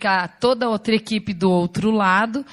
[0.00, 2.44] fica toda outra equipe do outro lado.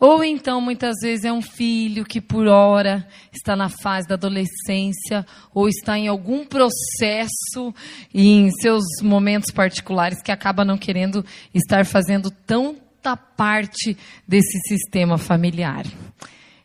[0.00, 5.24] Ou então, muitas vezes, é um filho que, por hora, está na fase da adolescência,
[5.54, 7.74] ou está em algum processo,
[8.12, 13.96] em seus momentos particulares, que acaba não querendo estar fazendo tanta parte
[14.26, 15.86] desse sistema familiar.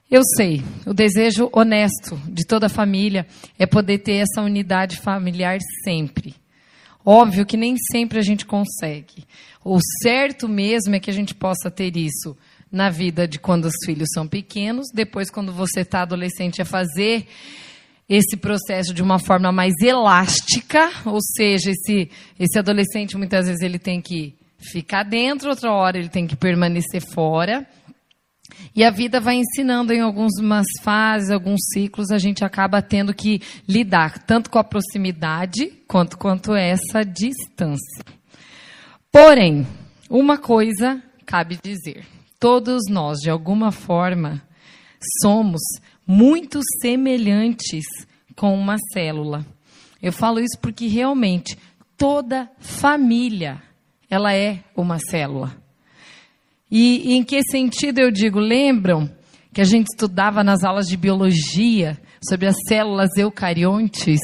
[0.09, 3.27] Eu sei, o desejo honesto de toda a família
[3.59, 6.33] é poder ter essa unidade familiar sempre.
[7.05, 9.23] Óbvio que nem sempre a gente consegue.
[9.63, 12.37] O certo mesmo é que a gente possa ter isso
[12.71, 17.27] na vida de quando os filhos são pequenos, depois, quando você está adolescente, é fazer
[18.07, 23.77] esse processo de uma forma mais elástica, ou seja, esse, esse adolescente muitas vezes ele
[23.77, 27.67] tem que ficar dentro, outra hora ele tem que permanecer fora.
[28.75, 33.41] E a vida vai ensinando em algumas fases, alguns ciclos, a gente acaba tendo que
[33.67, 38.18] lidar tanto com a proximidade quanto quanto essa distância.
[39.11, 39.65] Porém,
[40.09, 42.05] uma coisa cabe dizer:
[42.39, 44.41] todos nós, de alguma forma,
[45.21, 45.61] somos
[46.05, 47.85] muito semelhantes
[48.35, 49.45] com uma célula.
[50.01, 51.57] Eu falo isso porque realmente
[51.97, 53.61] toda família
[54.09, 55.55] ela é uma célula.
[56.71, 58.39] E, e em que sentido eu digo?
[58.39, 59.09] Lembram
[59.51, 64.19] que a gente estudava nas aulas de biologia sobre as células eucariontes?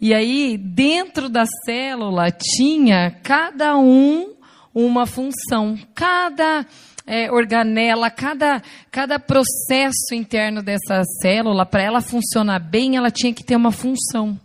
[0.00, 4.36] E aí, dentro da célula, tinha cada um
[4.72, 5.76] uma função.
[5.92, 6.64] Cada
[7.04, 13.42] é, organela, cada, cada processo interno dessa célula, para ela funcionar bem, ela tinha que
[13.42, 14.38] ter uma função.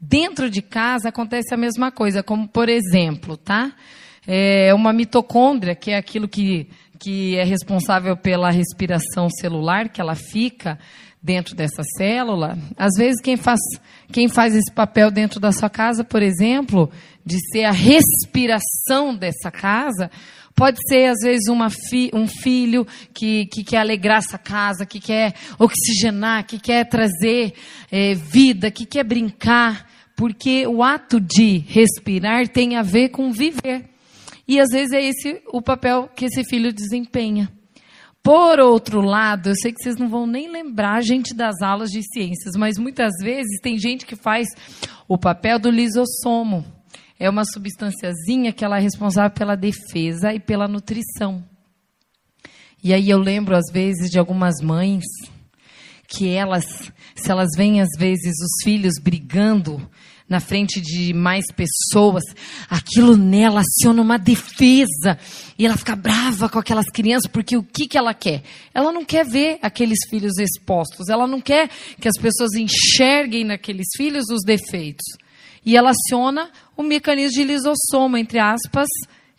[0.00, 3.72] Dentro de casa acontece a mesma coisa, como por exemplo, tá?
[4.26, 6.68] É uma mitocôndria, que é aquilo que,
[6.98, 10.78] que é responsável pela respiração celular, que ela fica
[11.24, 12.58] dentro dessa célula.
[12.76, 13.58] Às vezes, quem faz,
[14.12, 16.90] quem faz esse papel dentro da sua casa, por exemplo,
[17.24, 20.10] de ser a respiração dessa casa,
[20.56, 21.46] Pode ser, às vezes,
[21.90, 27.54] fi, um filho que, que quer alegrar essa casa, que quer oxigenar, que quer trazer
[27.90, 33.84] é, vida, que quer brincar, porque o ato de respirar tem a ver com viver.
[34.46, 37.50] E às vezes é esse o papel que esse filho desempenha.
[38.24, 42.00] Por outro lado, eu sei que vocês não vão nem lembrar, gente, das aulas de
[42.02, 44.48] ciências, mas muitas vezes tem gente que faz
[45.06, 46.64] o papel do lisossomo.
[47.20, 51.44] É uma substânciazinha que ela é responsável pela defesa e pela nutrição.
[52.82, 55.04] E aí eu lembro, às vezes, de algumas mães
[56.08, 56.64] que elas,
[57.14, 59.86] se elas veem, às vezes, os filhos brigando
[60.28, 62.22] na frente de mais pessoas,
[62.70, 65.18] aquilo nela aciona uma defesa
[65.58, 68.42] e ela fica brava com aquelas crianças porque o que, que ela quer?
[68.72, 71.68] Ela não quer ver aqueles filhos expostos, ela não quer
[72.00, 75.04] que as pessoas enxerguem naqueles filhos os defeitos.
[75.64, 78.88] E ela aciona o mecanismo de lisossoma, entre aspas,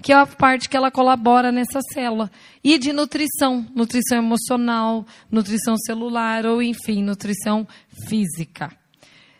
[0.02, 2.32] que é a parte que ela colabora nessa célula.
[2.64, 7.68] E de nutrição, nutrição emocional, nutrição celular ou, enfim, nutrição
[8.08, 8.72] física.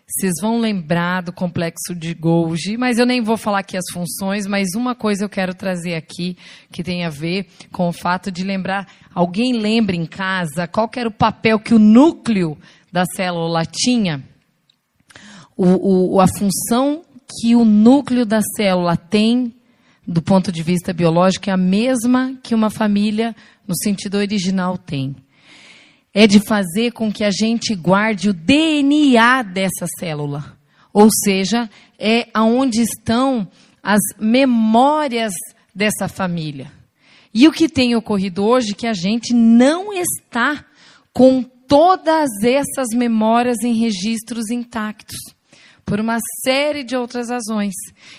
[0.08, 4.46] Vocês vão lembrar do complexo de Golgi, mas eu nem vou falar aqui as funções,
[4.46, 6.38] mas uma coisa eu quero trazer aqui
[6.72, 8.88] que tem a ver com o fato de lembrar.
[9.16, 12.56] Alguém lembra em casa qual era o papel que o núcleo
[12.92, 14.24] da célula tinha?
[15.58, 17.02] O, o, a função
[17.42, 19.56] que o núcleo da célula tem,
[20.06, 23.36] do ponto de vista biológico, é a mesma que uma família,
[23.68, 25.16] no sentido original, tem
[26.16, 30.58] é de fazer com que a gente guarde o DNA dessa célula.
[30.94, 33.46] Ou seja, é aonde estão
[33.84, 35.34] as memórias
[35.76, 36.72] dessa família.
[37.34, 40.64] E o que tem ocorrido hoje é que a gente não está
[41.12, 45.18] com todas essas memórias em registros intactos,
[45.86, 47.74] por uma série de outras razões.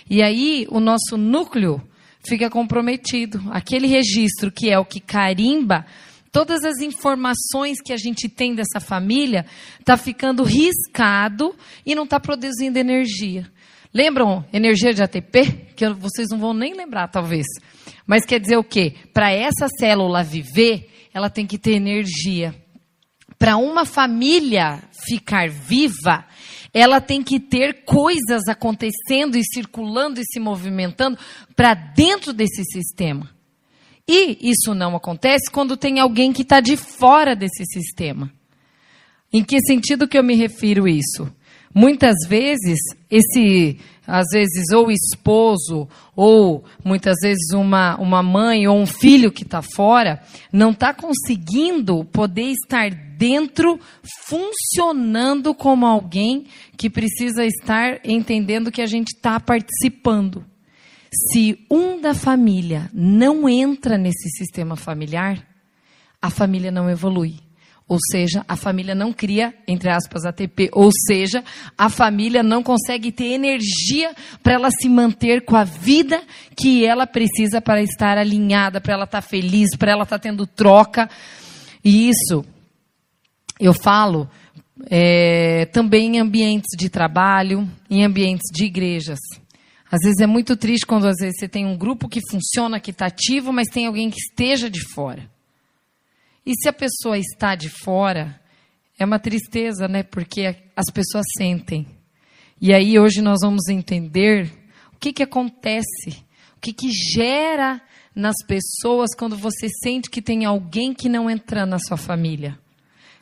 [0.08, 1.80] E aí o nosso núcleo
[2.28, 3.42] fica comprometido.
[3.50, 5.86] Aquele registro que é o que carimba
[6.36, 9.46] todas as informações que a gente tem dessa família
[9.80, 13.50] está ficando riscado e não está produzindo energia.
[13.90, 15.72] Lembram energia de ATP?
[15.74, 17.46] Que vocês não vão nem lembrar, talvez.
[18.06, 18.92] Mas quer dizer o quê?
[19.14, 22.54] Para essa célula viver, ela tem que ter energia.
[23.38, 26.26] Para uma família ficar viva,
[26.70, 31.16] ela tem que ter coisas acontecendo e circulando e se movimentando
[31.54, 33.34] para dentro desse sistema.
[34.08, 38.30] E isso não acontece quando tem alguém que está de fora desse sistema.
[39.32, 41.28] Em que sentido que eu me refiro isso?
[41.74, 42.78] Muitas vezes,
[43.10, 49.42] esse, às vezes, ou esposo, ou muitas vezes uma, uma mãe ou um filho que
[49.42, 52.88] está fora, não está conseguindo poder estar
[53.18, 53.78] dentro,
[54.26, 56.46] funcionando como alguém
[56.78, 60.46] que precisa estar entendendo que a gente está participando.
[61.32, 65.46] Se um da família não entra nesse sistema familiar,
[66.20, 67.36] a família não evolui.
[67.88, 70.70] Ou seja, a família não cria, entre aspas, ATP.
[70.72, 71.44] Ou seja,
[71.78, 76.20] a família não consegue ter energia para ela se manter com a vida
[76.56, 80.22] que ela precisa para estar alinhada, para ela estar tá feliz, para ela estar tá
[80.22, 81.08] tendo troca.
[81.84, 82.44] E isso,
[83.60, 84.28] eu falo
[84.90, 89.18] é, também em ambientes de trabalho, em ambientes de igrejas.
[89.90, 92.90] Às vezes é muito triste quando às vezes você tem um grupo que funciona, que
[92.90, 95.30] está ativo, mas tem alguém que esteja de fora.
[96.44, 98.40] E se a pessoa está de fora,
[98.98, 100.02] é uma tristeza, né?
[100.02, 101.86] Porque as pessoas sentem.
[102.60, 104.50] E aí hoje nós vamos entender
[104.92, 106.24] o que, que acontece,
[106.56, 107.80] o que, que gera
[108.14, 112.58] nas pessoas quando você sente que tem alguém que não entra na sua família.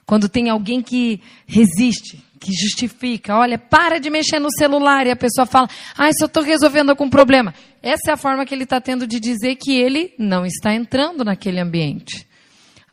[0.06, 5.16] Quando tem alguém que resiste, que justifica, olha, para de mexer no celular, e a
[5.16, 7.54] pessoa fala, ah, só estou resolvendo algum problema.
[7.82, 11.24] Essa é a forma que ele está tendo de dizer que ele não está entrando
[11.24, 12.26] naquele ambiente.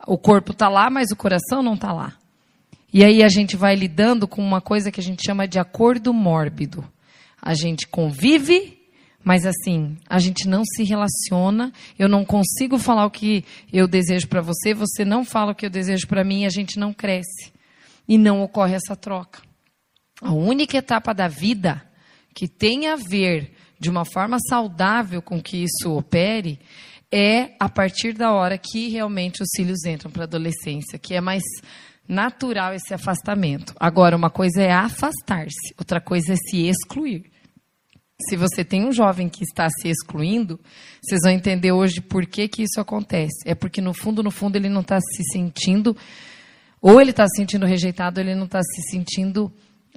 [0.06, 2.14] O corpo está lá, mas o coração não está lá.
[2.92, 6.12] E aí a gente vai lidando com uma coisa que a gente chama de acordo
[6.12, 6.84] mórbido.
[7.40, 8.78] A gente convive,
[9.24, 11.72] mas assim, a gente não se relaciona.
[11.98, 15.64] Eu não consigo falar o que eu desejo para você, você não fala o que
[15.64, 17.51] eu desejo para mim, a gente não cresce.
[18.12, 19.40] E não ocorre essa troca.
[20.20, 21.82] A única etapa da vida
[22.34, 26.60] que tem a ver de uma forma saudável com que isso opere
[27.10, 31.22] é a partir da hora que realmente os filhos entram para a adolescência, que é
[31.22, 31.42] mais
[32.06, 33.72] natural esse afastamento.
[33.80, 37.32] Agora, uma coisa é afastar-se, outra coisa é se excluir.
[38.28, 40.60] Se você tem um jovem que está se excluindo,
[41.02, 43.42] vocês vão entender hoje por que, que isso acontece.
[43.46, 45.96] É porque, no fundo, no fundo, ele não está se sentindo,
[46.82, 49.50] ou ele está se sentindo rejeitado, ou ele não está se sentindo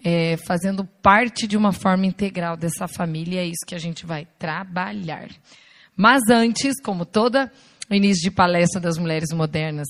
[0.04, 3.42] é, fazendo parte de uma forma integral dessa família.
[3.42, 5.30] E é isso que a gente vai trabalhar.
[5.98, 7.52] Mas antes, como toda
[7.90, 9.88] início de palestra das mulheres modernas,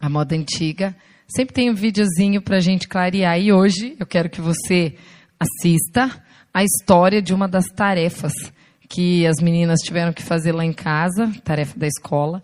[0.00, 0.96] a moda antiga,
[1.28, 3.38] sempre tem um videozinho para a gente clarear.
[3.38, 4.96] E hoje eu quero que você
[5.38, 6.22] assista
[6.52, 8.32] a história de uma das tarefas
[8.88, 12.42] que as meninas tiveram que fazer lá em casa, tarefa da escola.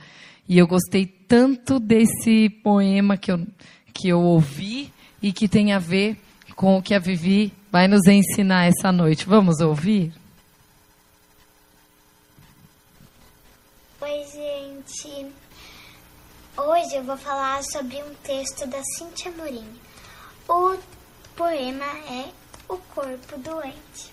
[0.49, 3.47] E eu gostei tanto desse poema que eu,
[3.93, 4.91] que eu ouvi
[5.21, 6.17] e que tem a ver
[6.57, 9.27] com o que a Vivi vai nos ensinar essa noite.
[9.27, 10.11] Vamos ouvir?
[14.01, 15.27] Oi, gente.
[16.57, 19.69] Hoje eu vou falar sobre um texto da Cintia Morim.
[20.49, 20.79] O
[21.37, 22.31] poema é
[22.67, 24.11] O Corpo Doente.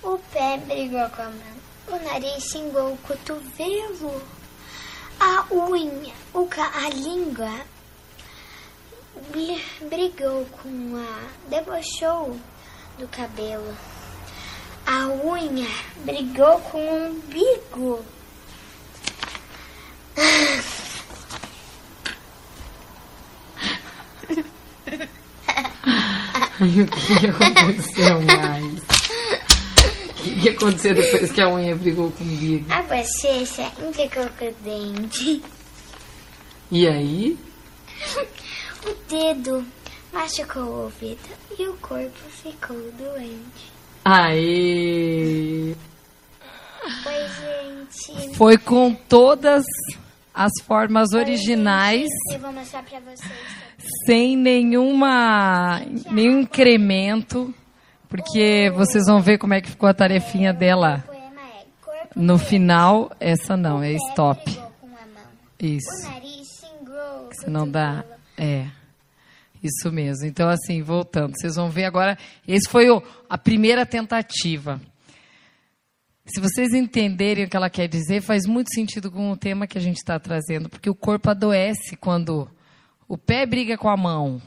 [0.00, 1.56] O pé brigou com a mão,
[1.88, 4.22] o nariz xingou o cotovelo,
[5.20, 7.52] a unha, o a língua
[9.88, 11.48] brigou com a.
[11.48, 12.38] debochou
[12.98, 13.76] do cabelo.
[14.86, 15.68] A unha
[16.04, 18.04] brigou com o umbigo
[26.60, 28.95] o que aconteceu mais?
[30.38, 32.66] O que aconteceu depois que a unha brigou comigo?
[32.70, 35.42] A bochecha implicou com o dente.
[36.70, 37.38] E aí?
[38.86, 39.66] O dedo
[40.12, 41.28] machucou o ouvido
[41.58, 43.72] e o corpo ficou doente.
[44.04, 45.74] Aê!
[47.02, 48.36] Foi, gente.
[48.36, 49.64] Foi com todas
[50.32, 52.06] as formas originais.
[52.32, 53.32] Eu vou mostrar para vocês.
[54.06, 55.80] Sem nenhuma,
[56.12, 57.52] nenhum incremento.
[58.08, 61.04] Porque vocês vão ver como é que ficou a tarefinha dela.
[62.14, 64.40] No final, essa não, é stop.
[65.60, 66.08] Isso.
[67.30, 68.04] Você não dá.
[68.38, 68.66] É.
[69.62, 70.26] Isso mesmo.
[70.26, 72.16] Então, assim, voltando, vocês vão ver agora.
[72.46, 74.80] Esse foi o, a primeira tentativa.
[76.26, 79.78] Se vocês entenderem o que ela quer dizer, faz muito sentido com o tema que
[79.78, 82.50] a gente está trazendo, porque o corpo adoece quando
[83.08, 84.42] o pé briga com a mão,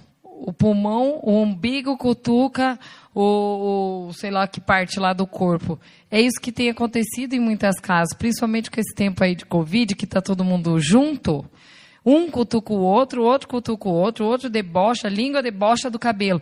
[0.48, 2.79] o pulmão, o umbigo cutuca
[3.13, 5.79] o, o, sei lá que parte lá do corpo.
[6.10, 9.96] É isso que tem acontecido em muitas casas, principalmente com esse tempo aí de Covid,
[9.96, 11.46] que está todo mundo junto.
[12.05, 16.41] Um cutuca o outro, outro cutuca o outro, outro debocha, a língua debocha do cabelo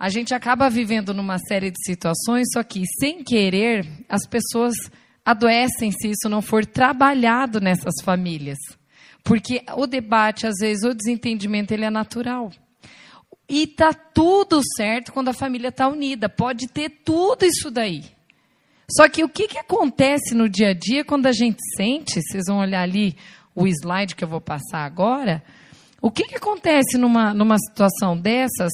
[0.00, 4.72] a gente acaba vivendo numa série de situações, só que sem querer, as pessoas
[5.22, 8.56] adoecem se isso não for trabalhado nessas famílias.
[9.22, 12.50] Porque o debate, às vezes, o desentendimento, ele é natural.
[13.52, 16.28] E tá tudo certo quando a família está unida.
[16.28, 18.04] Pode ter tudo isso daí.
[18.88, 22.44] Só que o que, que acontece no dia a dia quando a gente sente, vocês
[22.46, 23.16] vão olhar ali
[23.52, 25.42] o slide que eu vou passar agora,
[26.00, 28.70] o que, que acontece numa, numa situação dessas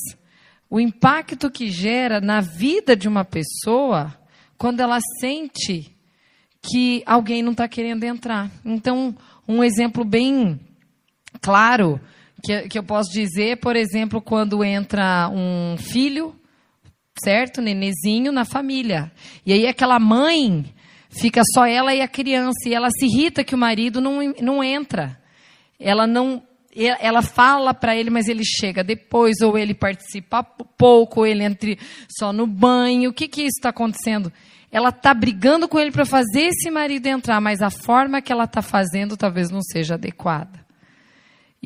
[0.69, 4.15] o impacto que gera na vida de uma pessoa
[4.59, 5.97] quando ela sente
[6.61, 8.51] que alguém não está querendo entrar.
[8.63, 9.17] Então,
[9.49, 10.61] um exemplo bem
[11.41, 11.99] claro
[12.43, 16.35] que, que eu posso dizer, por exemplo, quando entra um filho,
[17.23, 17.61] certo?
[17.61, 19.11] Nenezinho na família.
[19.45, 20.65] E aí aquela mãe
[21.09, 22.69] fica só ela e a criança.
[22.69, 25.19] E ela se irrita que o marido não, não entra.
[25.79, 26.43] Ela não.
[27.01, 31.75] Ela fala para ele, mas ele chega depois, ou ele participa pouco, ou ele entra
[32.07, 33.09] só no banho.
[33.09, 34.31] O que, que isso está acontecendo?
[34.71, 38.45] Ela está brigando com ele para fazer esse marido entrar, mas a forma que ela
[38.45, 40.66] está fazendo talvez não seja adequada.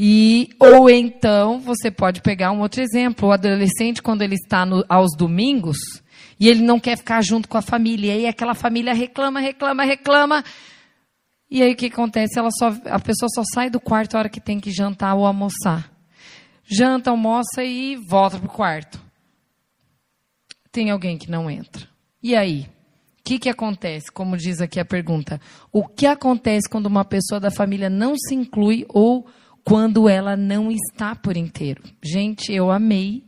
[0.03, 3.29] E, ou então, você pode pegar um outro exemplo.
[3.29, 5.77] O adolescente, quando ele está no, aos domingos,
[6.41, 8.15] e ele não quer ficar junto com a família.
[8.15, 10.43] E aí aquela família reclama, reclama, reclama.
[11.51, 12.39] E aí o que acontece?
[12.39, 15.27] Ela só, a pessoa só sai do quarto a hora que tem que jantar ou
[15.27, 15.93] almoçar.
[16.65, 18.99] Janta, almoça e volta para o quarto.
[20.73, 21.87] Tem alguém que não entra.
[22.23, 22.71] E aí?
[23.19, 24.11] O que, que acontece?
[24.11, 25.39] Como diz aqui a pergunta.
[25.71, 29.27] O que acontece quando uma pessoa da família não se inclui ou
[29.71, 31.81] quando ela não está por inteiro.
[32.03, 33.23] Gente, eu amei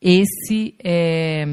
[0.00, 1.44] esse é,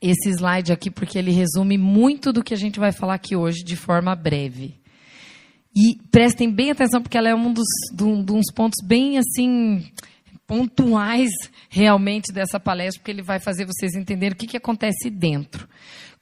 [0.00, 3.62] esse slide aqui porque ele resume muito do que a gente vai falar aqui hoje
[3.62, 4.80] de forma breve.
[5.76, 7.66] E prestem bem atenção porque ela é um dos,
[8.00, 9.84] um dos pontos bem assim
[10.46, 11.30] pontuais
[11.68, 15.68] realmente dessa palestra, porque ele vai fazer vocês entenderem o que, que acontece dentro.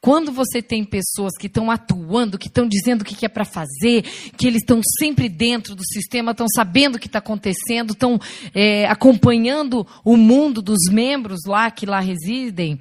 [0.05, 4.03] Quando você tem pessoas que estão atuando, que estão dizendo o que é para fazer,
[4.37, 8.19] que eles estão sempre dentro do sistema, estão sabendo o que está acontecendo, estão
[8.53, 12.81] é, acompanhando o mundo dos membros lá que lá residem,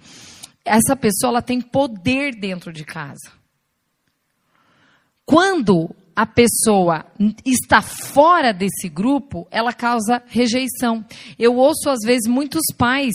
[0.66, 3.32] essa pessoa ela tem poder dentro de casa.
[5.24, 7.06] Quando a pessoa
[7.46, 11.06] está fora desse grupo, ela causa rejeição.
[11.40, 13.14] Eu ouço às vezes muitos pais,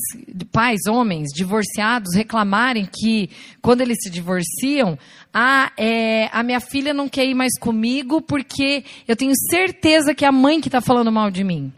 [0.51, 4.99] pais homens divorciados reclamarem que quando eles se divorciam,
[5.33, 10.25] ah, é, a minha filha não quer ir mais comigo porque eu tenho certeza que
[10.25, 11.73] é a mãe que está falando mal de mim.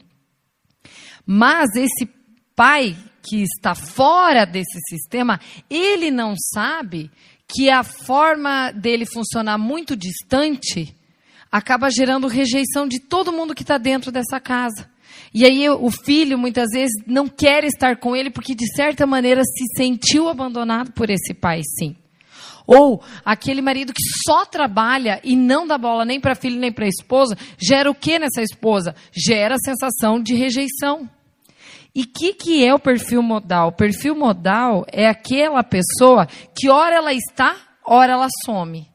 [1.27, 2.09] Mas esse
[2.55, 7.11] pai que está fora desse sistema, ele não sabe
[7.47, 10.95] que a forma dele funcionar muito distante
[11.51, 14.89] acaba gerando rejeição de todo mundo que está dentro dessa casa.
[15.33, 19.43] E aí o filho muitas vezes não quer estar com ele porque de certa maneira
[19.45, 21.97] se sentiu abandonado por esse pai, sim.
[22.67, 26.87] Ou aquele marido que só trabalha e não dá bola nem para filho nem para
[26.87, 28.95] esposa, gera o que nessa esposa?
[29.11, 31.09] Gera a sensação de rejeição.
[31.95, 33.69] E o que, que é o perfil modal?
[33.69, 38.87] O perfil modal é aquela pessoa que ora ela está, ora ela some.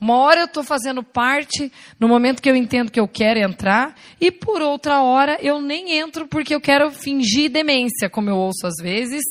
[0.00, 3.94] Uma hora eu estou fazendo parte no momento que eu entendo que eu quero entrar,
[4.20, 8.66] e por outra hora eu nem entro porque eu quero fingir demência, como eu ouço
[8.66, 9.22] às vezes.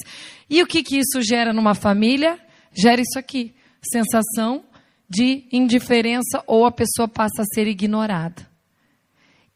[0.50, 2.40] E o que, que isso gera numa família?
[2.74, 3.54] Gera isso aqui:
[3.92, 4.64] sensação
[5.08, 8.48] de indiferença ou a pessoa passa a ser ignorada.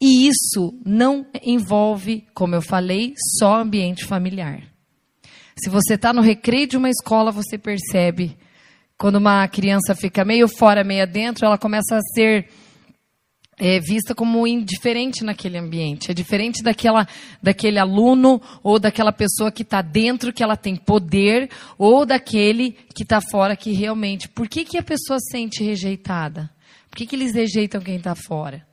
[0.02, 4.64] E isso não envolve, como eu falei, só ambiente familiar.
[5.62, 8.38] Se você está no recreio de uma escola, você percebe
[9.00, 12.50] quando uma criança fica meio fora, meio dentro, ela começa a ser
[13.58, 16.12] é, vista como indiferente naquele ambiente.
[16.12, 17.08] É diferente daquela,
[17.42, 23.04] daquele aluno ou daquela pessoa que está dentro, que ela tem poder, ou daquele que
[23.04, 24.28] está fora, que realmente.
[24.28, 26.50] Por que, que a pessoa sente rejeitada?
[26.90, 28.68] Por que, que eles rejeitam quem está fora?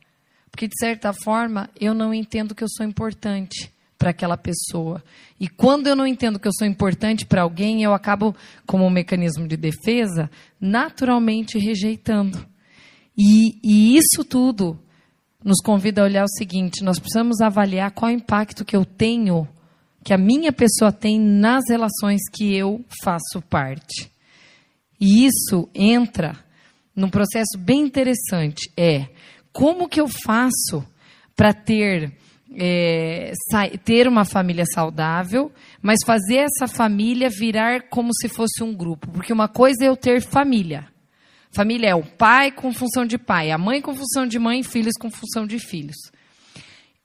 [0.51, 5.03] Porque, de certa forma, eu não entendo que eu sou importante para aquela pessoa.
[5.39, 8.35] E quando eu não entendo que eu sou importante para alguém, eu acabo,
[8.65, 12.45] como um mecanismo de defesa, naturalmente rejeitando.
[13.17, 14.79] E, e isso tudo
[15.43, 18.85] nos convida a olhar o seguinte: nós precisamos avaliar qual é o impacto que eu
[18.85, 19.47] tenho,
[20.03, 24.11] que a minha pessoa tem nas relações que eu faço parte.
[24.99, 26.37] E isso entra
[26.95, 28.71] num processo bem interessante.
[28.75, 29.07] É
[29.51, 30.85] como que eu faço
[31.35, 32.11] para ter
[32.55, 33.33] é,
[33.83, 35.51] ter uma família saudável,
[35.81, 39.09] mas fazer essa família virar como se fosse um grupo.
[39.11, 40.87] Porque uma coisa é eu ter família.
[41.51, 44.93] Família é o pai com função de pai, a mãe com função de mãe, filhos
[44.99, 45.97] com função de filhos.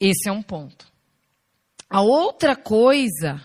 [0.01, 0.87] Esse é um ponto.
[1.89, 3.41] A outra coisa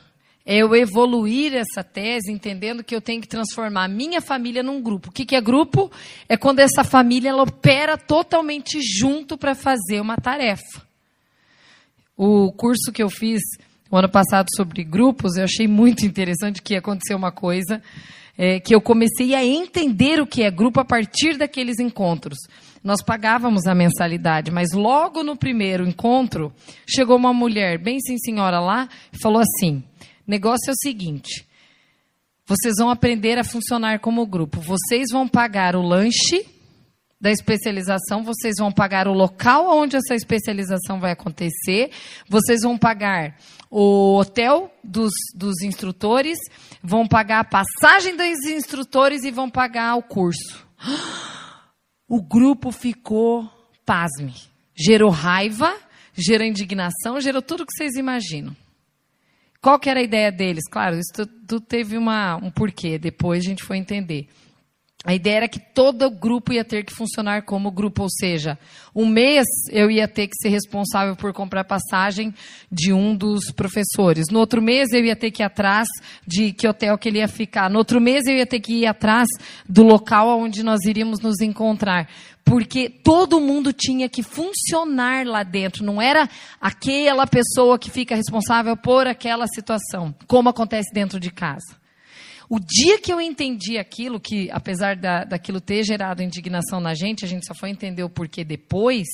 [0.45, 4.81] é eu evoluir essa tese, entendendo que eu tenho que transformar a minha família num
[4.81, 5.09] grupo.
[5.09, 5.91] O que, que é grupo?
[6.29, 10.86] É quando essa família ela opera totalmente junto para fazer uma tarefa.
[12.17, 13.39] O curso que eu fiz
[13.91, 17.79] o ano passado sobre grupos, eu achei muito interessante que aconteceu uma coisa
[18.35, 22.37] é, que eu comecei a entender o que é grupo a partir daqueles encontros.
[22.83, 26.51] Nós pagávamos a mensalidade, mas logo no primeiro encontro
[26.89, 29.83] chegou uma mulher, bem sim senhora lá, e falou assim:
[30.25, 31.45] negócio é o seguinte.
[32.47, 34.59] Vocês vão aprender a funcionar como grupo.
[34.59, 36.45] Vocês vão pagar o lanche
[37.19, 41.91] da especialização, vocês vão pagar o local onde essa especialização vai acontecer,
[42.29, 43.35] vocês vão pagar
[43.69, 46.37] o hotel dos, dos instrutores,
[46.81, 50.65] vão pagar a passagem dos instrutores e vão pagar o curso.
[52.09, 53.51] O grupo ficou,
[53.85, 54.33] pasme,
[54.73, 55.75] gerou raiva,
[56.13, 58.55] gerou indignação, gerou tudo que vocês imaginam.
[59.61, 60.63] Qual que era a ideia deles?
[60.71, 61.11] Claro, isso
[61.45, 64.29] tudo teve uma, um porquê, depois a gente foi entender.
[65.07, 68.59] A ideia era que todo o grupo ia ter que funcionar como grupo, ou seja,
[68.93, 72.33] um mês eu ia ter que ser responsável por comprar passagem
[72.69, 74.25] de um dos professores.
[74.29, 75.87] No outro mês eu ia ter que ir atrás
[76.27, 77.69] de que hotel que ele ia ficar.
[77.69, 79.29] No outro mês eu ia ter que ir atrás
[79.65, 82.09] do local onde nós iríamos nos encontrar.
[82.43, 86.27] Porque todo mundo tinha que funcionar lá dentro, não era
[86.59, 91.86] aquela pessoa que fica responsável por aquela situação, como acontece dentro de casa.
[92.49, 97.25] O dia que eu entendi aquilo, que apesar da, daquilo ter gerado indignação na gente,
[97.25, 99.07] a gente só foi entender o porquê depois,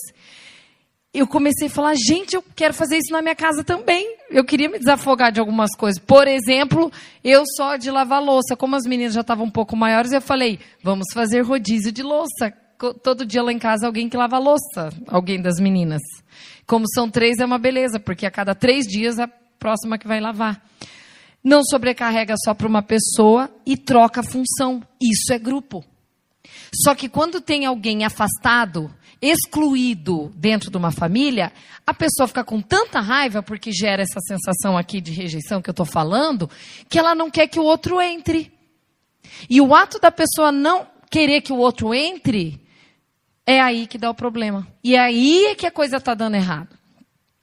[1.13, 4.18] eu comecei a falar, gente, eu quero fazer isso na minha casa também.
[4.32, 6.02] Eu queria me desafogar de algumas coisas.
[6.02, 6.92] Por exemplo,
[7.24, 8.56] eu só de lavar louça.
[8.56, 12.52] Como as meninas já estavam um pouco maiores, eu falei, vamos fazer rodízio de louça.
[13.04, 16.02] Todo dia lá em casa alguém que lava louça, alguém das meninas.
[16.66, 19.28] Como são três, é uma beleza, porque a cada três dias a
[19.60, 20.62] próxima que vai lavar
[21.44, 24.82] não sobrecarrega só para uma pessoa e troca função.
[25.02, 25.84] Isso é grupo.
[26.84, 31.52] Só que quando tem alguém afastado, excluído dentro de uma família,
[31.86, 35.74] a pessoa fica com tanta raiva porque gera essa sensação aqui de rejeição que eu
[35.74, 36.50] estou falando,
[36.90, 38.52] que ela não quer que o outro entre.
[39.50, 42.62] E o ato da pessoa não querer que o outro entre
[43.46, 44.68] é aí que dá o problema.
[44.84, 46.83] E é aí que a coisa está dando errado.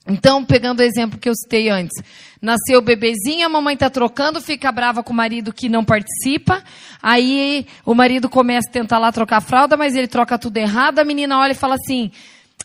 [0.07, 2.03] Então, pegando o exemplo que eu citei antes,
[2.41, 6.65] nasceu o bebezinho, a mamãe está trocando, fica brava com o marido que não participa,
[7.03, 10.99] aí o marido começa a tentar lá trocar a fralda, mas ele troca tudo errado,
[10.99, 12.11] a menina olha e fala assim,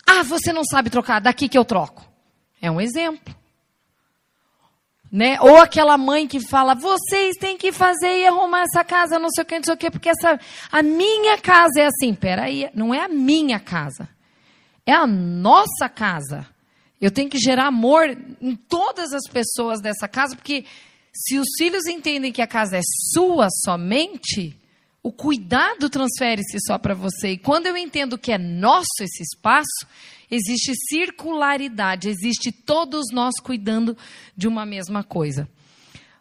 [0.07, 2.07] ah, você não sabe trocar, daqui que eu troco.
[2.61, 3.35] É um exemplo.
[5.11, 5.37] Né?
[5.39, 9.43] Ou aquela mãe que fala, vocês têm que fazer e arrumar essa casa, não sei
[9.43, 10.39] o que, não sei o que, porque essa,
[10.71, 12.13] a minha casa é assim.
[12.13, 14.09] Peraí, não é a minha casa,
[14.85, 16.54] é a nossa casa.
[16.99, 20.65] Eu tenho que gerar amor em todas as pessoas dessa casa, porque
[21.13, 22.81] se os filhos entendem que a casa é
[23.13, 24.57] sua somente,
[25.03, 27.31] o cuidado transfere-se só para você.
[27.31, 29.85] E quando eu entendo que é nosso esse espaço,
[30.31, 33.95] existe circularidade, existe todos nós cuidando
[34.35, 35.47] de uma mesma coisa.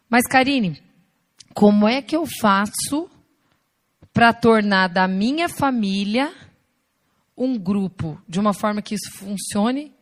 [0.09, 0.81] Mas, Karine,
[1.53, 3.09] como é que eu faço
[4.13, 6.31] para tornar da minha família
[7.35, 9.94] um grupo de uma forma que isso funcione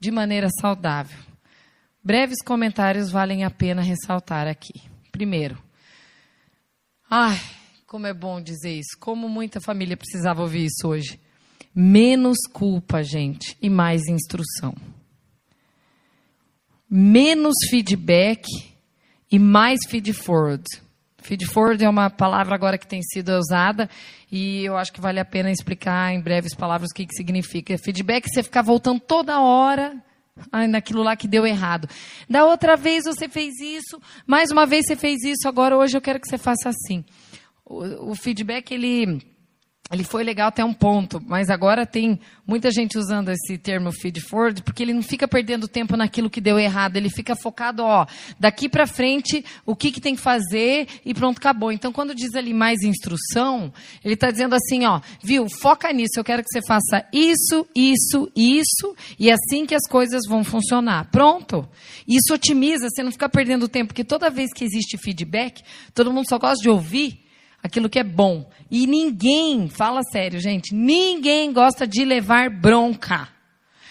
[0.00, 1.18] de maneira saudável.
[2.02, 4.82] Breves comentários valem a pena ressaltar aqui.
[5.10, 5.62] Primeiro,
[7.08, 7.38] ai,
[7.86, 11.20] como é bom dizer isso, como muita família precisava ouvir isso hoje.
[11.74, 14.74] Menos culpa, gente, e mais instrução.
[16.88, 18.46] Menos feedback
[19.30, 20.64] e mais feed forward.
[21.22, 23.88] Feed forward é uma palavra agora que tem sido usada
[24.30, 27.78] e eu acho que vale a pena explicar em breves palavras o que, que significa.
[27.78, 29.96] Feedback você ficar voltando toda hora
[30.68, 31.88] naquilo lá que deu errado.
[32.28, 36.00] Da outra vez você fez isso, mais uma vez você fez isso, agora hoje eu
[36.00, 37.04] quero que você faça assim.
[37.64, 39.31] O, o feedback, ele
[39.92, 44.20] ele foi legal até um ponto, mas agora tem muita gente usando esse termo feed
[44.22, 48.06] forward, porque ele não fica perdendo tempo naquilo que deu errado, ele fica focado, ó,
[48.40, 51.70] daqui para frente, o que, que tem que fazer e pronto, acabou.
[51.70, 53.70] Então, quando diz ali mais instrução,
[54.02, 58.32] ele está dizendo assim, ó, viu, foca nisso, eu quero que você faça isso, isso,
[58.34, 61.10] isso, e é assim que as coisas vão funcionar.
[61.10, 61.68] Pronto.
[62.08, 65.62] Isso otimiza, você não fica perdendo tempo, porque toda vez que existe feedback,
[65.94, 67.22] todo mundo só gosta de ouvir
[67.62, 68.48] aquilo que é bom.
[68.70, 73.28] E ninguém, fala sério, gente, ninguém gosta de levar bronca.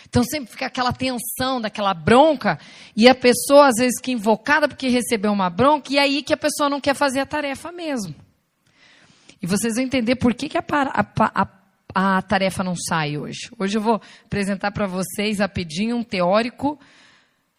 [0.10, 2.60] Então sempre fica aquela tensão daquela bronca
[2.96, 6.38] e a pessoa às vezes que invocada porque recebeu uma bronca e aí que a
[6.38, 8.14] pessoa não quer fazer a tarefa mesmo.
[9.42, 11.06] E vocês vão entender por que, que a, a,
[11.96, 13.50] a, a tarefa não sai hoje.
[13.58, 16.78] Hoje eu vou apresentar para vocês rapidinho um teórico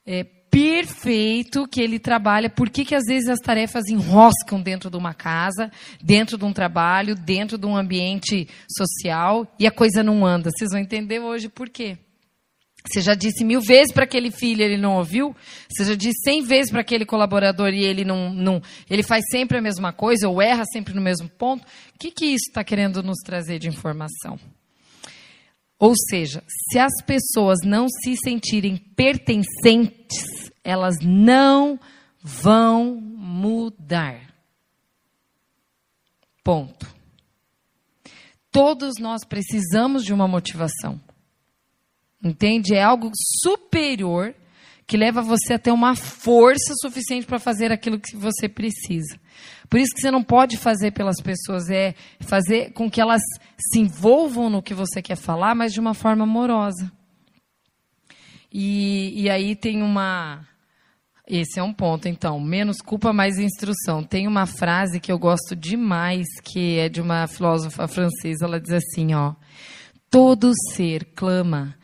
[0.07, 2.51] é, perfeito que ele trabalha.
[2.51, 6.53] Por que, que às vezes as tarefas enroscam dentro de uma casa, dentro de um
[6.53, 10.51] trabalho, dentro de um ambiente social e a coisa não anda?
[10.51, 11.97] Vocês vão entender hoje por quê.
[12.85, 15.35] Você já disse mil vezes para aquele filho, ele não ouviu.
[15.71, 18.61] Você já disse cem vezes para aquele colaborador e ele não, não,
[18.91, 21.63] ele faz sempre a mesma coisa ou erra sempre no mesmo ponto.
[21.63, 24.39] O que, que isso está querendo nos trazer de informação?
[25.79, 31.79] Ou seja, se as pessoas não se sentirem pertencentes, elas não
[32.23, 34.33] vão mudar.
[36.45, 36.87] Ponto.
[38.51, 41.01] Todos nós precisamos de uma motivação.
[42.23, 42.75] Entende?
[42.75, 43.11] É algo
[43.43, 44.35] superior
[44.87, 49.19] que leva você a ter uma força suficiente para fazer aquilo que você precisa.
[49.69, 53.23] Por isso que você não pode fazer pelas pessoas, é fazer com que elas
[53.59, 56.93] se envolvam no que você quer falar, mas de uma forma amorosa.
[58.53, 60.47] E, e aí tem uma.
[61.35, 62.39] Esse é um ponto, então.
[62.39, 64.05] Menos culpa, mais instrução.
[64.05, 68.45] Tem uma frase que eu gosto demais, que é de uma filósofa francesa.
[68.45, 69.35] Ela diz assim: ó.
[70.11, 71.75] Todo ser clama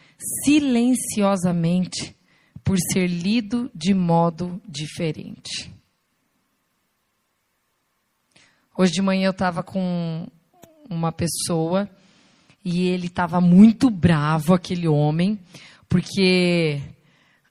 [0.44, 2.14] silenciosamente
[2.62, 5.72] por ser lido de modo diferente.
[8.76, 10.28] Hoje de manhã eu estava com
[10.90, 11.88] uma pessoa
[12.62, 15.40] e ele estava muito bravo, aquele homem,
[15.88, 16.82] porque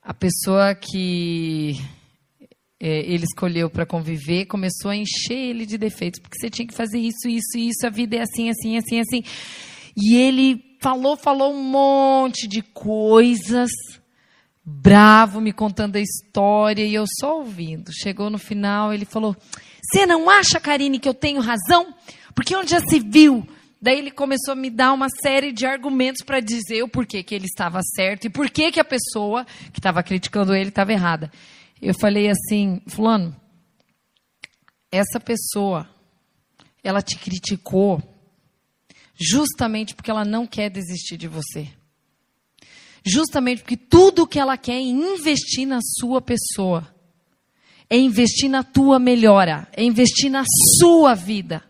[0.08, 1.78] a pessoa que
[2.80, 6.72] é, ele escolheu para conviver começou a encher ele de defeitos, porque você tinha que
[6.72, 9.22] fazer isso, isso, isso, a vida é assim, assim, assim, assim.
[9.94, 13.68] E ele falou, falou um monte de coisas,
[14.64, 17.92] bravo, me contando a história, e eu só ouvindo.
[17.92, 19.36] Chegou no final, ele falou:
[19.82, 21.94] Você não acha, Karine, que eu tenho razão?
[22.34, 23.46] Porque onde já se viu
[23.80, 27.34] Daí ele começou a me dar uma série de argumentos para dizer o porquê que
[27.34, 31.30] ele estava certo e por que a pessoa que estava criticando ele estava errada.
[31.80, 33.34] Eu falei assim, fulano,
[34.90, 35.88] essa pessoa,
[36.82, 38.02] ela te criticou
[39.14, 41.68] justamente porque ela não quer desistir de você.
[43.04, 46.94] Justamente porque tudo que ela quer é investir na sua pessoa.
[47.88, 50.44] É investir na tua melhora, é investir na
[50.78, 51.67] sua vida.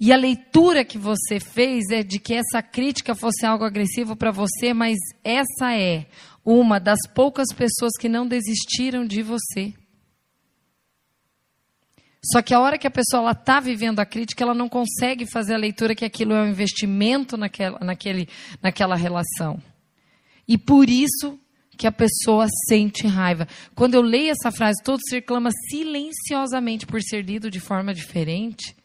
[0.00, 4.30] E a leitura que você fez é de que essa crítica fosse algo agressivo para
[4.30, 6.06] você, mas essa é
[6.42, 9.74] uma das poucas pessoas que não desistiram de você.
[12.32, 15.52] Só que a hora que a pessoa está vivendo a crítica, ela não consegue fazer
[15.52, 18.26] a leitura que aquilo é um investimento naquela, naquele,
[18.62, 19.62] naquela relação.
[20.48, 21.38] E por isso
[21.76, 23.46] que a pessoa sente raiva.
[23.74, 28.79] Quando eu leio essa frase, todo se reclama silenciosamente por ser lido de forma diferente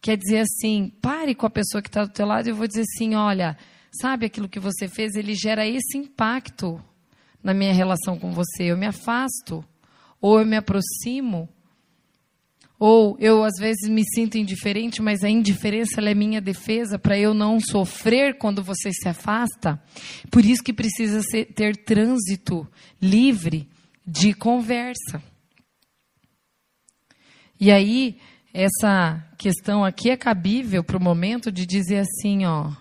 [0.00, 2.66] quer dizer assim, pare com a pessoa que está do teu lado e eu vou
[2.66, 3.56] dizer assim, olha,
[3.90, 6.82] sabe aquilo que você fez, ele gera esse impacto
[7.42, 8.64] na minha relação com você.
[8.64, 9.64] Eu me afasto,
[10.20, 11.48] ou eu me aproximo,
[12.78, 17.34] ou eu às vezes me sinto indiferente, mas a indiferença é minha defesa para eu
[17.34, 19.82] não sofrer quando você se afasta.
[20.30, 22.66] Por isso que precisa ser, ter trânsito
[23.02, 23.68] livre
[24.06, 25.22] de conversa.
[27.60, 28.18] E aí,
[28.52, 32.72] essa questão aqui é cabível para o momento de dizer assim, ó.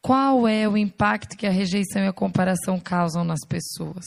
[0.00, 4.04] Qual é o impacto que a rejeição e a comparação causam nas pessoas?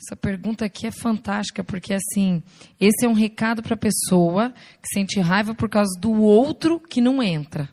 [0.00, 2.42] Essa pergunta aqui é fantástica, porque assim,
[2.78, 7.00] esse é um recado para a pessoa que sente raiva por causa do outro que
[7.00, 7.68] não entra.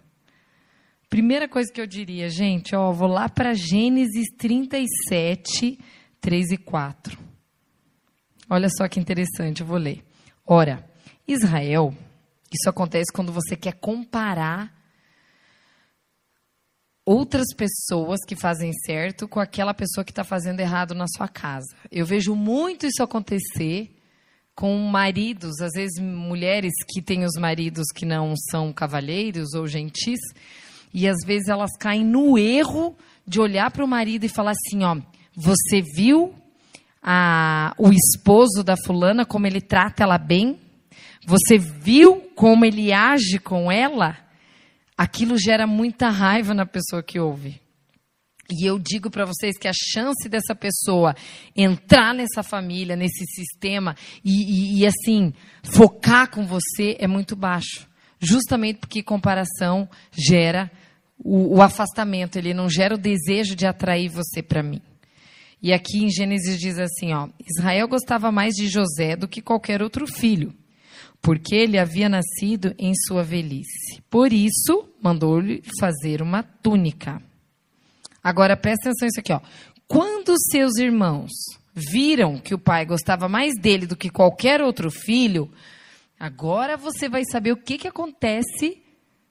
[1.07, 5.79] Primeira coisa que eu diria, gente, ó, vou lá para Gênesis 37,
[6.19, 7.19] 3 e 4.
[8.49, 10.03] Olha só que interessante, eu vou ler.
[10.45, 10.87] Ora,
[11.27, 11.91] Israel,
[12.53, 14.71] isso acontece quando você quer comparar
[17.03, 21.75] outras pessoas que fazem certo com aquela pessoa que está fazendo errado na sua casa.
[21.91, 23.91] Eu vejo muito isso acontecer
[24.53, 30.19] com maridos, às vezes mulheres que têm os maridos que não são cavalheiros ou gentis,
[30.93, 32.95] e às vezes elas caem no erro
[33.27, 34.95] de olhar para o marido e falar assim, ó,
[35.35, 36.33] você viu
[37.07, 40.59] a, o esposo da fulana como ele trata ela bem?
[41.23, 44.17] Você viu como ele age com ela?
[44.97, 47.61] Aquilo gera muita raiva na pessoa que ouve.
[48.49, 51.15] E eu digo para vocês que a chance dessa pessoa
[51.55, 57.87] entrar nessa família, nesse sistema e, e, e, assim focar com você é muito baixo,
[58.19, 60.71] justamente porque comparação gera
[61.17, 64.81] o, o afastamento, ele não gera o desejo de atrair você para mim.
[65.61, 69.81] E aqui em Gênesis diz assim, ó, Israel gostava mais de José do que qualquer
[69.81, 70.53] outro filho
[71.25, 73.99] porque ele havia nascido em sua velhice.
[74.11, 77.19] Por isso, mandou-lhe fazer uma túnica.
[78.23, 79.41] Agora presta atenção nisso aqui, ó.
[79.87, 81.31] Quando seus irmãos
[81.73, 85.51] viram que o pai gostava mais dele do que qualquer outro filho,
[86.19, 88.83] agora você vai saber o que, que acontece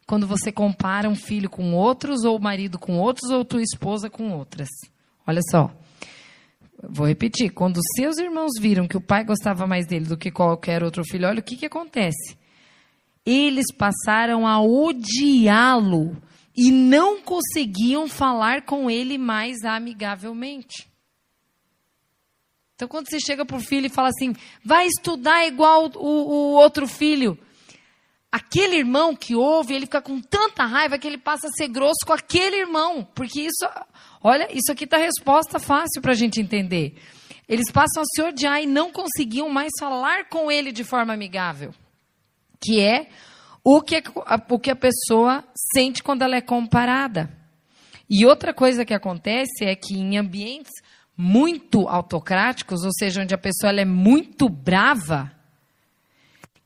[0.05, 4.11] quando você compara um filho com outros, ou o marido com outros, ou tua esposa
[4.11, 4.69] com outras.
[5.25, 5.71] Olha só.
[6.83, 7.51] Vou repetir.
[7.51, 11.29] Quando seus irmãos viram que o pai gostava mais dele do que qualquer outro filho,
[11.29, 12.37] olha o que, que acontece.
[13.25, 16.17] Eles passaram a odiá-lo
[16.57, 20.89] e não conseguiam falar com ele mais amigavelmente.
[22.75, 24.35] Então, quando você chega para o filho e fala assim,
[24.65, 27.39] vai estudar igual o, o outro filho,
[28.31, 32.05] aquele irmão que ouve, ele fica com tanta raiva que ele passa a ser grosso
[32.05, 33.07] com aquele irmão.
[33.15, 33.65] Porque isso,
[34.25, 36.97] olha, isso aqui está resposta fácil para a gente entender.
[37.49, 41.75] Eles passam a se odiar e não conseguiam mais falar com ele de forma amigável.
[42.59, 43.09] Que é
[43.63, 47.31] o que a, o que a pessoa sente quando ela é comparada.
[48.09, 50.73] E outra coisa que acontece é que em ambientes
[51.17, 55.31] muito autocráticos, ou seja, onde a pessoa é muito brava,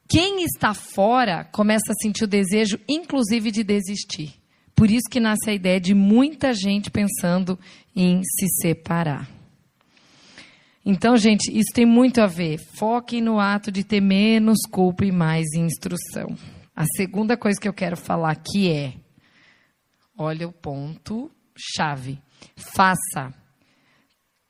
[0.08, 4.37] quem está fora começa a sentir o desejo, inclusive, de desistir.
[4.78, 7.58] Por isso que nasce a ideia de muita gente pensando
[7.96, 9.28] em se separar.
[10.86, 12.58] Então, gente, isso tem muito a ver.
[12.58, 16.28] Foquem no ato de ter menos culpa e mais instrução.
[16.76, 18.94] A segunda coisa que eu quero falar aqui é:
[20.16, 22.22] olha o ponto chave.
[22.54, 23.34] Faça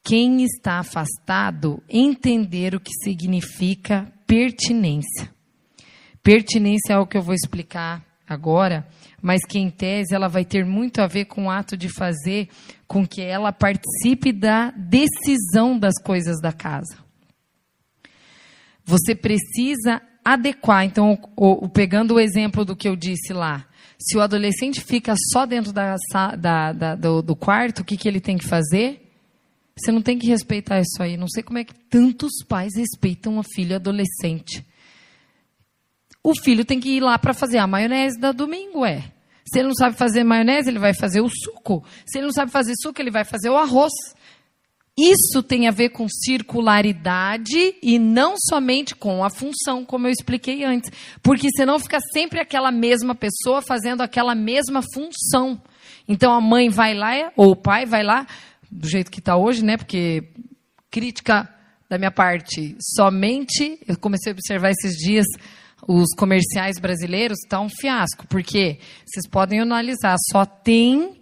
[0.04, 5.32] quem está afastado entender o que significa pertinência.
[6.22, 8.86] Pertinência é algo que eu vou explicar agora,
[9.20, 12.48] mas que em tese ela vai ter muito a ver com o ato de fazer
[12.87, 16.96] com que ela participe da decisão das coisas da casa.
[18.85, 20.85] Você precisa adequar.
[20.85, 23.66] Então, o, o, pegando o exemplo do que eu disse lá,
[23.98, 25.96] se o adolescente fica só dentro da,
[26.38, 29.04] da, da, do, do quarto, o que, que ele tem que fazer?
[29.76, 31.16] Você não tem que respeitar isso aí.
[31.16, 34.64] Não sei como é que tantos pais respeitam a filho adolescente.
[36.28, 39.02] O filho tem que ir lá para fazer a maionese da domingo, é.
[39.50, 41.82] Se ele não sabe fazer maionese, ele vai fazer o suco.
[42.04, 43.94] Se ele não sabe fazer suco, ele vai fazer o arroz.
[44.94, 50.64] Isso tem a ver com circularidade e não somente com a função, como eu expliquei
[50.64, 50.90] antes.
[51.22, 55.58] Porque senão fica sempre aquela mesma pessoa fazendo aquela mesma função.
[56.06, 58.26] Então a mãe vai lá, ou o pai vai lá,
[58.70, 59.78] do jeito que está hoje, né?
[59.78, 60.24] Porque
[60.90, 61.48] crítica
[61.88, 65.24] da minha parte somente, eu comecei a observar esses dias
[65.88, 71.18] os comerciais brasileiros, está um fiasco, porque vocês podem analisar, só tem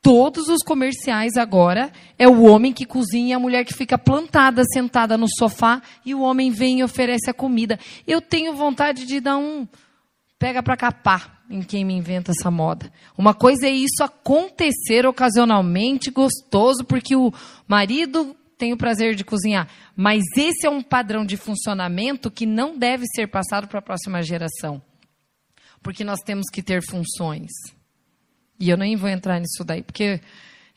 [0.00, 4.62] todos os comerciais agora é o homem que cozinha e a mulher que fica plantada,
[4.72, 7.80] sentada no sofá e o homem vem e oferece a comida.
[8.06, 9.66] Eu tenho vontade de dar um
[10.38, 12.92] pega para capar em quem me inventa essa moda.
[13.16, 17.32] Uma coisa é isso acontecer ocasionalmente gostoso, porque o
[17.66, 19.68] marido tem o prazer de cozinhar.
[19.96, 24.22] Mas esse é um padrão de funcionamento que não deve ser passado para a próxima
[24.22, 24.82] geração.
[25.82, 27.50] Porque nós temos que ter funções.
[28.58, 30.20] E eu nem vou entrar nisso daí, porque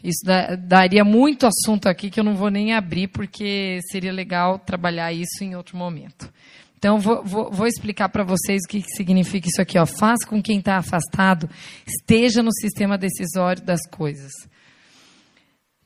[0.04, 0.24] isso
[0.68, 5.44] daria muito assunto aqui que eu não vou nem abrir, porque seria legal trabalhar isso
[5.44, 6.32] em outro momento.
[6.78, 9.80] Então, vou, vou, vou explicar para vocês o que, que significa isso aqui.
[9.80, 9.86] Ó.
[9.86, 11.50] Faz com quem está afastado
[11.86, 14.32] esteja no sistema decisório das coisas.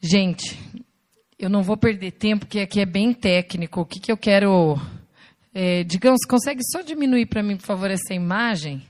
[0.02, 0.60] Gente,
[1.42, 3.82] eu não vou perder tempo, porque aqui é bem técnico.
[3.82, 4.80] O que, que eu quero.
[5.52, 8.86] É, digamos, consegue só diminuir para mim, por favor, essa imagem?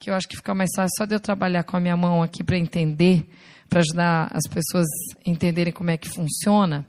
[0.00, 2.22] Que eu acho que fica mais fácil só de eu trabalhar com a minha mão
[2.22, 3.28] aqui para entender,
[3.68, 4.86] para ajudar as pessoas
[5.24, 6.86] a entenderem como é que funciona.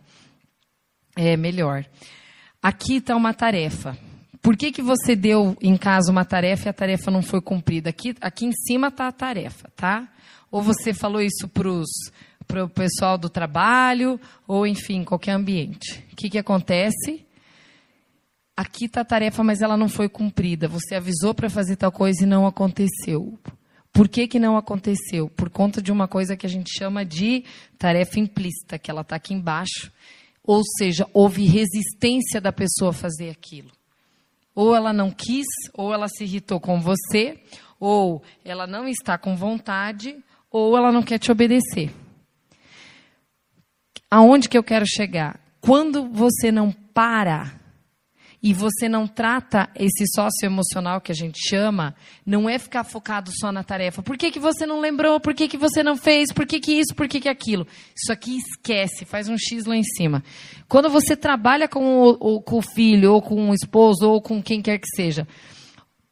[1.17, 1.85] É melhor.
[2.61, 3.97] Aqui está uma tarefa.
[4.41, 7.89] Por que, que você deu em casa uma tarefa e a tarefa não foi cumprida?
[7.89, 10.07] Aqui, aqui em cima está a tarefa, tá?
[10.49, 11.69] Ou você falou isso para
[12.51, 16.03] o pessoal do trabalho, ou enfim, qualquer ambiente.
[16.11, 17.25] O que, que acontece?
[18.55, 20.67] Aqui está a tarefa, mas ela não foi cumprida.
[20.67, 23.37] Você avisou para fazer tal coisa e não aconteceu.
[23.91, 25.29] Por que, que não aconteceu?
[25.29, 27.43] Por conta de uma coisa que a gente chama de
[27.77, 29.91] tarefa implícita, que ela está aqui embaixo.
[30.43, 33.71] Ou seja, houve resistência da pessoa a fazer aquilo.
[34.55, 37.39] Ou ela não quis, ou ela se irritou com você,
[37.79, 40.15] ou ela não está com vontade,
[40.51, 41.91] ou ela não quer te obedecer.
[44.15, 45.39] Aonde que eu quero chegar?
[45.59, 47.51] Quando você não para
[48.43, 53.31] e você não trata esse sócio emocional que a gente chama, não é ficar focado
[53.33, 54.03] só na tarefa.
[54.03, 55.19] Por que, que você não lembrou?
[55.19, 56.31] Por que, que você não fez?
[56.31, 56.93] Por que, que isso?
[56.93, 57.65] Por que, que aquilo?
[57.95, 60.23] Isso aqui esquece, faz um X lá em cima.
[60.69, 64.61] Quando você trabalha com o, com o filho, ou com o esposo, ou com quem
[64.61, 65.27] quer que seja,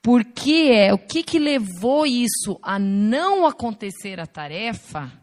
[0.02, 5.21] por que é, o que, que levou isso a não acontecer a tarefa?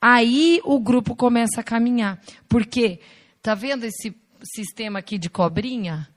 [0.00, 2.20] Aí o grupo começa a caminhar.
[2.48, 3.00] Porque,
[3.42, 6.08] tá vendo esse sistema aqui de cobrinha?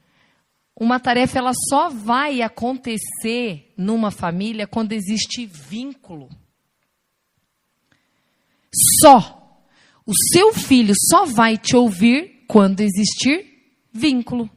[0.76, 6.30] Uma tarefa ela só vai acontecer numa família quando existe vínculo.
[9.02, 9.39] Só.
[10.06, 14.50] O seu filho só vai te ouvir quando existir vínculo.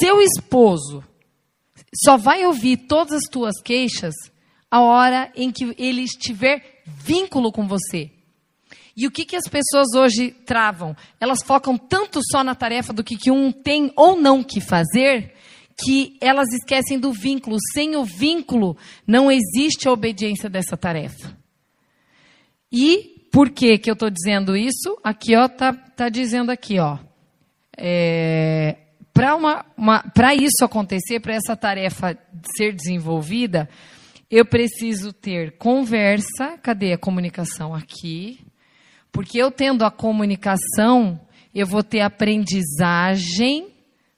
[0.00, 1.04] Seu esposo
[1.94, 4.14] só vai ouvir todas as tuas queixas
[4.70, 8.10] a hora em que ele estiver vínculo com você.
[9.00, 10.94] E o que, que as pessoas hoje travam?
[11.18, 15.32] Elas focam tanto só na tarefa do que, que um tem ou não que fazer,
[15.82, 17.56] que elas esquecem do vínculo.
[17.72, 21.34] Sem o vínculo, não existe a obediência dessa tarefa.
[22.70, 24.98] E por que, que eu estou dizendo isso?
[25.02, 26.98] Aqui, ó, tá, tá dizendo aqui, ó.
[27.78, 28.76] É,
[29.14, 30.04] para uma, uma,
[30.38, 32.18] isso acontecer, para essa tarefa
[32.54, 33.66] ser desenvolvida,
[34.30, 36.58] eu preciso ter conversa.
[36.62, 38.49] Cadê a comunicação aqui?
[39.12, 41.20] Porque eu tendo a comunicação,
[41.54, 43.68] eu vou ter aprendizagem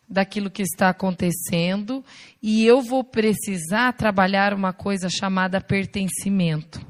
[0.08, 2.04] daquilo que está acontecendo
[2.42, 6.84] e eu vou precisar trabalhar uma coisa chamada pertencimento.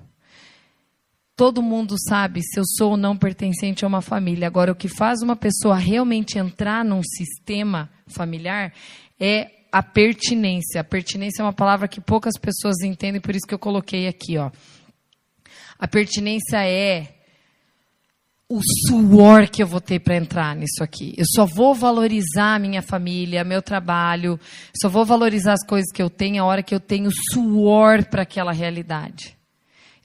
[1.36, 4.46] Todo mundo sabe se eu sou ou não pertencente a uma família.
[4.46, 8.72] Agora, o que faz uma pessoa realmente entrar num sistema familiar
[9.18, 10.80] é a pertinência.
[10.80, 14.36] A pertinência é uma palavra que poucas pessoas entendem, por isso que eu coloquei aqui,
[14.36, 14.50] ó.
[15.78, 17.21] A pertinência é
[18.52, 21.14] o suor que eu vou ter para entrar nisso aqui.
[21.16, 24.38] Eu só vou valorizar minha família, meu trabalho,
[24.78, 28.22] só vou valorizar as coisas que eu tenho a hora que eu tenho suor para
[28.22, 29.34] aquela realidade.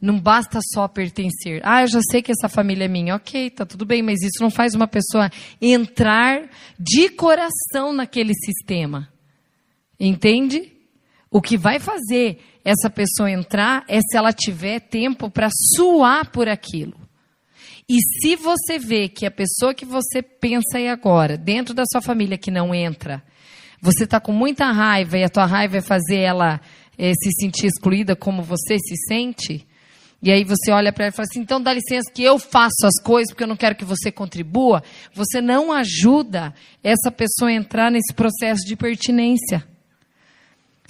[0.01, 1.59] Não basta só pertencer.
[1.63, 3.15] Ah, eu já sei que essa família é minha.
[3.15, 5.29] Ok, tá tudo bem, mas isso não faz uma pessoa
[5.61, 6.47] entrar
[6.79, 9.09] de coração naquele sistema.
[9.99, 10.71] Entende?
[11.29, 16.47] O que vai fazer essa pessoa entrar é se ela tiver tempo para suar por
[16.47, 17.06] aquilo.
[17.89, 22.01] E se você vê que a pessoa que você pensa aí agora, dentro da sua
[22.01, 23.23] família que não entra,
[23.81, 26.59] você está com muita raiva e a tua raiva é fazer ela
[26.97, 29.65] é, se sentir excluída como você se sente,
[30.21, 32.85] e aí você olha para ela e fala assim: então dá licença que eu faço
[32.85, 34.83] as coisas porque eu não quero que você contribua.
[35.13, 39.63] Você não ajuda essa pessoa a entrar nesse processo de pertinência.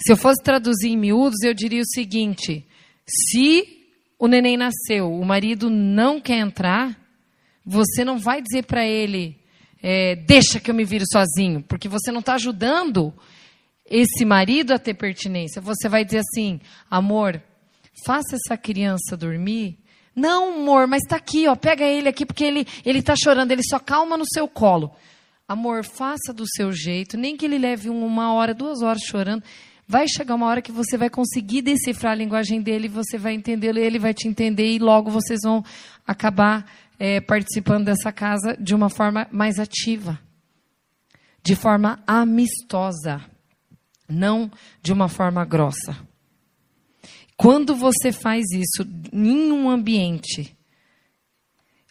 [0.00, 2.66] Se eu fosse traduzir em miúdos, eu diria o seguinte:
[3.06, 3.77] se
[4.18, 6.98] o neném nasceu, o marido não quer entrar,
[7.64, 9.38] você não vai dizer para ele,
[9.82, 13.14] é, deixa que eu me vire sozinho, porque você não está ajudando
[13.88, 15.62] esse marido a ter pertinência.
[15.62, 17.42] Você vai dizer assim, amor,
[18.04, 19.78] faça essa criança dormir.
[20.14, 23.62] Não, amor, mas está aqui, ó, pega ele aqui porque ele ele está chorando, ele
[23.62, 24.92] só calma no seu colo.
[25.46, 29.42] Amor, faça do seu jeito, nem que ele leve uma hora, duas horas chorando.
[29.90, 33.78] Vai chegar uma hora que você vai conseguir decifrar a linguagem dele, você vai entendê-lo,
[33.78, 35.64] ele vai te entender e logo vocês vão
[36.06, 40.20] acabar é, participando dessa casa de uma forma mais ativa,
[41.42, 43.24] de forma amistosa,
[44.06, 44.50] não
[44.82, 45.96] de uma forma grossa.
[47.34, 50.54] Quando você faz isso em um ambiente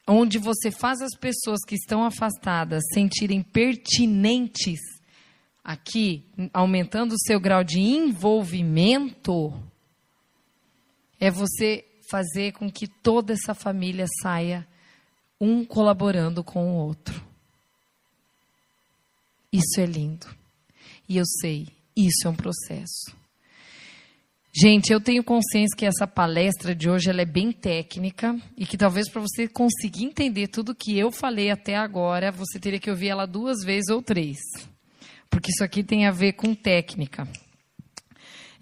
[0.08, 4.97] onde você faz as pessoas que estão afastadas sentirem pertinentes
[5.68, 9.54] aqui, aumentando o seu grau de envolvimento,
[11.20, 14.66] é você fazer com que toda essa família saia
[15.42, 17.22] um colaborando com o outro.
[19.52, 20.26] Isso é lindo.
[21.08, 23.14] E eu sei, isso é um processo.
[24.56, 28.78] Gente, eu tenho consciência que essa palestra de hoje ela é bem técnica e que
[28.78, 33.10] talvez para você conseguir entender tudo que eu falei até agora, você teria que ouvir
[33.10, 34.38] ela duas vezes ou três
[35.30, 37.28] porque isso aqui tem a ver com técnica.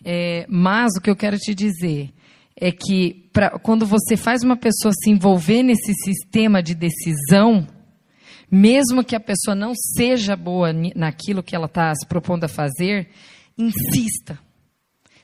[0.03, 2.13] É, mas o que eu quero te dizer
[2.55, 7.67] é que pra, quando você faz uma pessoa se envolver nesse sistema de decisão,
[8.49, 13.09] mesmo que a pessoa não seja boa naquilo que ela está se propondo a fazer,
[13.57, 14.39] insista.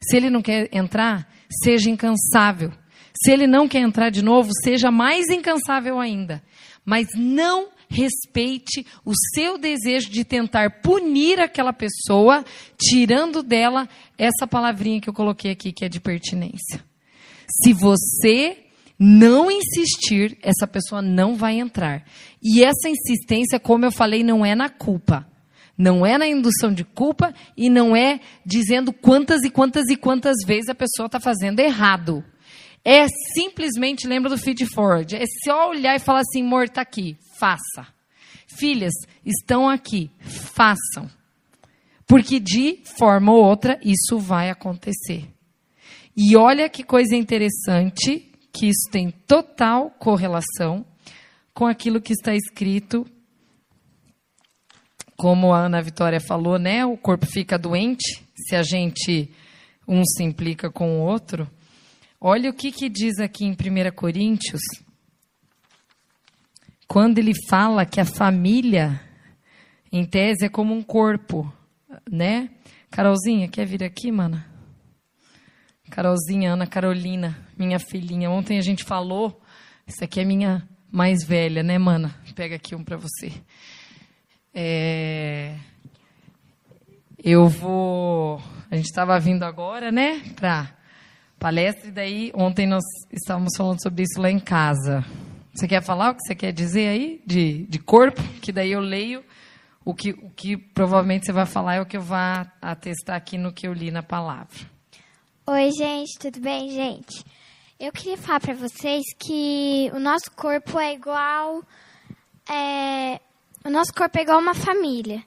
[0.03, 1.27] Se ele não quer entrar,
[1.63, 2.71] seja incansável.
[3.13, 6.41] Se ele não quer entrar de novo, seja mais incansável ainda.
[6.83, 12.43] Mas não respeite o seu desejo de tentar punir aquela pessoa,
[12.79, 16.83] tirando dela essa palavrinha que eu coloquei aqui, que é de pertinência.
[17.63, 18.57] Se você
[18.97, 22.05] não insistir, essa pessoa não vai entrar.
[22.41, 25.27] E essa insistência, como eu falei, não é na culpa.
[25.77, 30.35] Não é na indução de culpa e não é dizendo quantas e quantas e quantas
[30.45, 32.23] vezes a pessoa está fazendo errado.
[32.85, 37.17] É simplesmente, lembra do feed forward, é só olhar e falar assim, amor, está aqui,
[37.41, 37.87] faça.
[38.45, 38.93] Filhas,
[39.25, 41.09] estão aqui, façam.
[42.05, 45.27] Porque de forma ou outra isso vai acontecer.
[46.15, 50.85] E olha que coisa interessante, que isso tem total correlação
[51.53, 53.05] com aquilo que está escrito,
[55.15, 56.85] como a Ana Vitória falou, né?
[56.85, 59.31] O corpo fica doente se a gente
[59.87, 61.49] um se implica com o outro.
[62.19, 64.61] Olha o que, que diz aqui em 1 Coríntios
[66.91, 68.99] quando ele fala que a família,
[69.89, 71.49] em tese, é como um corpo,
[72.11, 72.49] né?
[72.89, 74.45] Carolzinha, quer vir aqui, mana?
[75.89, 78.29] Carolzinha, Ana Carolina, minha filhinha.
[78.29, 79.41] Ontem a gente falou,
[79.87, 82.13] isso aqui é minha mais velha, né, mana?
[82.35, 83.31] Pega aqui um para você.
[84.53, 85.55] É...
[87.23, 88.43] Eu vou.
[88.69, 90.69] A gente estava vindo agora, né, para
[91.39, 95.05] palestra, e daí ontem nós estávamos falando sobre isso lá em casa.
[95.53, 98.21] Você quer falar o que você quer dizer aí de, de corpo?
[98.41, 99.23] Que daí eu leio
[99.83, 102.17] o que, o que provavelmente você vai falar é o que eu vou
[102.61, 104.57] atestar aqui no que eu li na palavra.
[105.47, 107.25] Oi, gente, tudo bem, gente?
[107.79, 111.63] Eu queria falar para vocês que o nosso corpo é igual.
[112.47, 113.19] É,
[113.65, 115.23] o nosso corpo é igual uma família.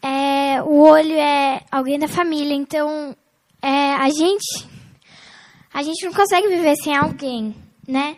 [0.00, 3.16] É, o olho é alguém da família, então
[3.60, 4.68] é, a gente
[5.74, 7.54] a gente não consegue viver sem alguém,
[7.86, 8.16] né?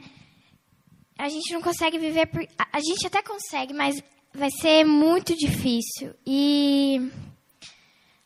[1.21, 2.41] A gente não consegue viver por,
[2.73, 4.03] a, gente até consegue, mas
[4.33, 6.99] vai ser muito difícil e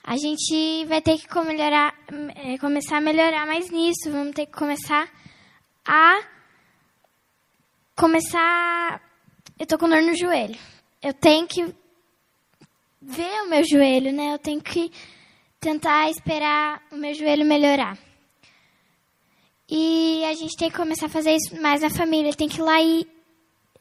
[0.05, 1.92] a gente vai ter que melhorar,
[2.36, 4.12] é, começar a melhorar mais nisso.
[4.12, 5.11] Vamos ter que começar
[5.84, 6.22] a
[7.97, 9.03] começar.
[9.59, 10.57] Eu tô com dor no joelho.
[11.03, 11.74] Eu tenho que
[13.03, 14.34] ver o meu joelho, né?
[14.34, 14.92] Eu tenho que
[15.59, 17.99] tentar esperar o meu joelho melhorar.
[19.68, 22.32] E a gente tem que começar a fazer isso mais na família.
[22.34, 23.06] Tem que ir lá e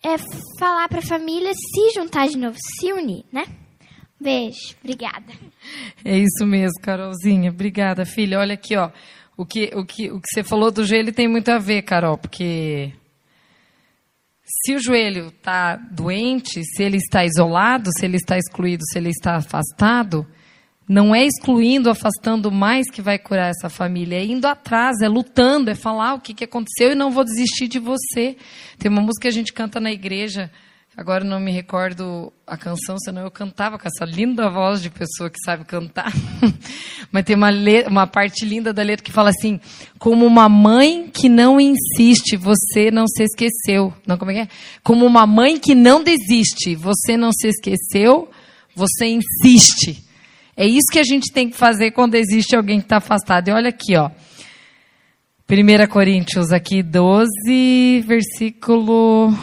[0.03, 0.17] é,
[0.59, 3.45] falar para a família se juntar de novo, se unir, né?
[4.19, 5.33] Beijo, obrigada.
[6.05, 7.49] É isso mesmo, Carolzinha.
[7.49, 8.39] Obrigada, filha.
[8.39, 8.89] Olha aqui, ó.
[9.35, 12.17] O que, o que, o que você falou do joelho tem muito a ver, Carol,
[12.17, 12.93] porque
[14.45, 19.09] se o joelho está doente, se ele está isolado, se ele está excluído, se ele
[19.09, 20.25] está afastado,
[20.87, 25.69] não é excluindo, afastando mais que vai curar essa família, é indo atrás, é lutando,
[25.69, 28.35] é falar o que, que aconteceu e não vou desistir de você.
[28.77, 30.51] Tem uma música que a gente canta na igreja,
[30.95, 35.29] agora não me recordo a canção, senão eu cantava com essa linda voz de pessoa
[35.29, 36.11] que sabe cantar.
[37.11, 37.49] Mas tem uma,
[37.87, 39.59] uma parte linda da letra que fala assim:
[39.97, 43.93] como uma mãe que não insiste, você não se esqueceu.
[44.05, 44.47] Não, como é que é?
[44.83, 48.29] Como uma mãe que não desiste, você não se esqueceu,
[48.75, 50.02] você insiste.
[50.55, 53.47] É isso que a gente tem que fazer quando existe alguém que está afastado.
[53.47, 54.09] E olha aqui, ó.
[55.49, 59.33] 1 Coríntios aqui 12, versículo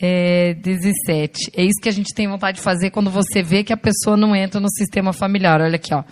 [0.00, 1.52] é, 17.
[1.54, 4.16] É isso que a gente tem vontade de fazer quando você vê que a pessoa
[4.16, 5.60] não entra no sistema familiar.
[5.60, 6.02] Olha aqui, ó.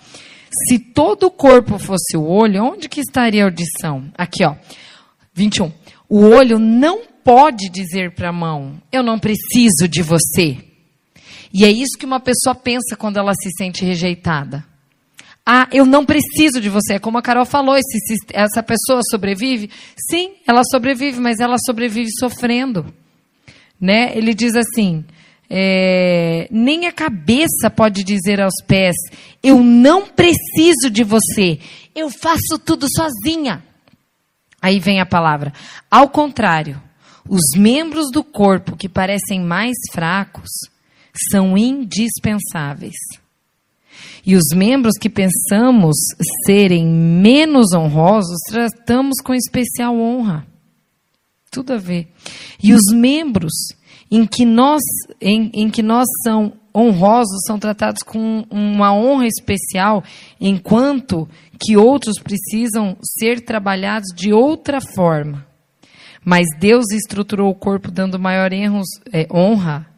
[0.69, 4.05] Se todo o corpo fosse o olho, onde que estaria a audição?
[4.17, 4.55] Aqui, ó.
[5.35, 5.73] 21.
[6.09, 10.70] O olho não pode dizer para a mão: Eu não preciso de você.
[11.53, 14.65] E é isso que uma pessoa pensa quando ela se sente rejeitada.
[15.45, 16.95] Ah, eu não preciso de você.
[16.95, 17.99] É como a Carol falou, esse,
[18.33, 19.71] essa pessoa sobrevive?
[20.09, 22.93] Sim, ela sobrevive, mas ela sobrevive sofrendo.
[23.81, 24.17] Né?
[24.17, 25.05] Ele diz assim:
[25.49, 28.95] é, nem a cabeça pode dizer aos pés:
[29.43, 31.59] Eu não preciso de você,
[31.95, 33.65] eu faço tudo sozinha.
[34.63, 35.53] Aí vem a palavra.
[35.91, 36.81] Ao contrário,
[37.29, 40.51] os membros do corpo que parecem mais fracos
[41.31, 42.97] são indispensáveis.
[44.25, 45.97] E os membros que pensamos
[46.45, 50.47] serem menos honrosos, tratamos com especial honra.
[51.51, 52.09] Tudo a ver.
[52.63, 53.53] E os membros
[54.11, 54.83] em que nós,
[55.21, 60.05] em, em que nós são honrosos são tratados com uma honra especial,
[60.41, 65.47] enquanto que outros precisam ser trabalhados de outra forma.
[66.25, 69.90] Mas Deus estruturou o corpo dando maior é, honra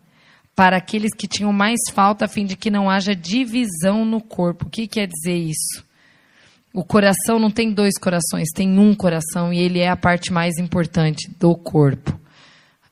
[0.54, 4.66] para aqueles que tinham mais falta, a fim de que não haja divisão no corpo.
[4.66, 5.84] O que quer dizer isso?
[6.74, 10.56] O coração não tem dois corações, tem um coração e ele é a parte mais
[10.58, 12.18] importante do corpo.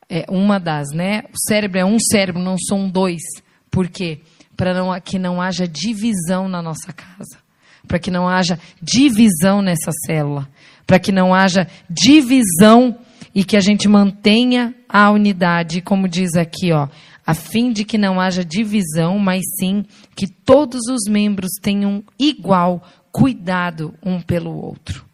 [0.09, 1.23] É uma das, né?
[1.33, 3.23] O cérebro é um cérebro, não são dois.
[3.71, 4.21] Por quê?
[4.57, 7.39] Para não, que não haja divisão na nossa casa.
[7.87, 10.49] Para que não haja divisão nessa célula.
[10.87, 12.99] Para que não haja divisão
[13.35, 16.89] e que a gente mantenha a unidade, como diz aqui, ó,
[17.31, 19.85] a fim de que não haja divisão, mas sim
[20.17, 25.05] que todos os membros tenham igual cuidado um pelo outro.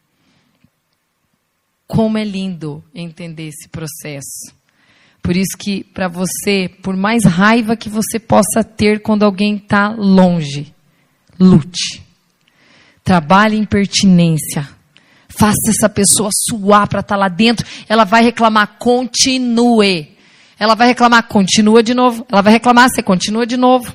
[1.86, 4.54] Como é lindo entender esse processo.
[5.20, 9.90] Por isso que para você, por mais raiva que você possa ter quando alguém está
[9.90, 10.74] longe,
[11.38, 12.02] lute.
[13.04, 14.66] Trabalhe em pertinência.
[15.28, 17.66] Faça essa pessoa suar para estar tá lá dentro.
[17.86, 20.15] Ela vai reclamar, continue.
[20.58, 22.26] Ela vai reclamar, continua de novo.
[22.30, 23.94] Ela vai reclamar, você continua de novo.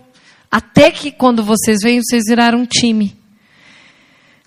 [0.50, 3.16] Até que quando vocês vêm, vocês viraram um time.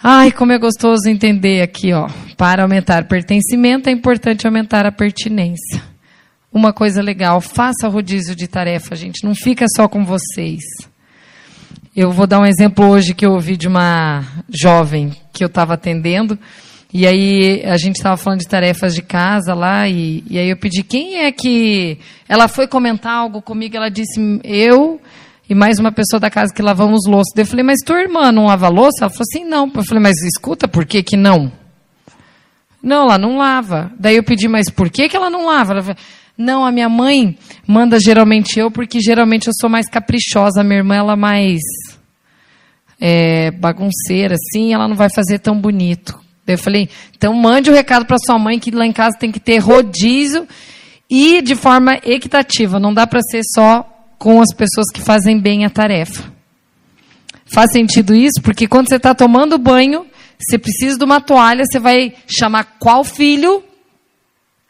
[0.03, 2.09] Ai, como é gostoso entender aqui, ó.
[2.37, 5.83] Para aumentar pertencimento, é importante aumentar a pertinência.
[6.53, 9.25] Uma coisa legal, faça rodízio de tarefa, gente.
[9.25, 10.61] Não fica só com vocês.
[11.97, 15.75] Eu vou dar um exemplo hoje que eu ouvi de uma jovem que eu estava
[15.75, 16.39] atendendo.
[16.97, 20.57] E aí a gente estava falando de tarefas de casa lá, e, e aí eu
[20.57, 21.99] pedi quem é que.
[22.29, 25.01] Ela foi comentar algo comigo, ela disse, eu
[25.51, 27.33] e mais uma pessoa da casa que lavamos louça.
[27.37, 29.03] Eu falei, mas tua irmã não lava louça?
[29.03, 29.71] Ela falou assim, não.
[29.75, 31.51] Eu falei, mas escuta, por que que não?
[32.81, 33.91] Não, ela não lava.
[33.99, 35.73] Daí eu pedi, mas por que que ela não lava?
[35.73, 35.99] Ela falou,
[36.39, 37.37] não, a minha mãe
[37.67, 40.61] manda geralmente eu, porque geralmente eu sou mais caprichosa.
[40.61, 41.61] A minha irmã, ela é mais
[43.01, 46.23] é, bagunceira, assim, ela não vai fazer tão bonito.
[46.47, 49.33] Eu falei, então mande o um recado para sua mãe que lá em casa tem
[49.33, 50.47] que ter rodízio
[51.09, 52.79] e de forma equitativa.
[52.79, 53.83] Não dá para ser só
[54.19, 56.33] com as pessoas que fazem bem a tarefa.
[57.47, 58.43] Faz sentido isso?
[58.43, 60.07] Porque quando você está tomando banho,
[60.39, 63.63] você precisa de uma toalha, você vai chamar qual filho?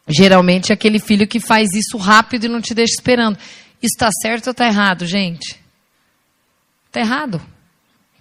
[0.06, 3.36] Geralmente é aquele filho que faz isso rápido e não te deixa esperando.
[3.82, 5.58] Isso está certo ou está errado, gente?
[6.86, 7.40] Está errado.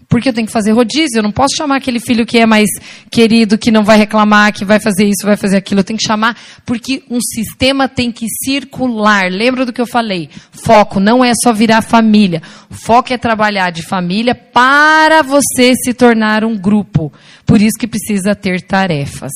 [0.07, 2.67] Porque eu tenho que fazer rodízio, eu não posso chamar aquele filho que é mais
[3.09, 5.79] querido, que não vai reclamar, que vai fazer isso, vai fazer aquilo.
[5.79, 9.31] Eu tenho que chamar, porque um sistema tem que circular.
[9.31, 10.29] Lembra do que eu falei?
[10.51, 12.41] Foco não é só virar família.
[12.69, 17.11] Foco é trabalhar de família para você se tornar um grupo.
[17.45, 19.31] Por isso que precisa ter tarefas.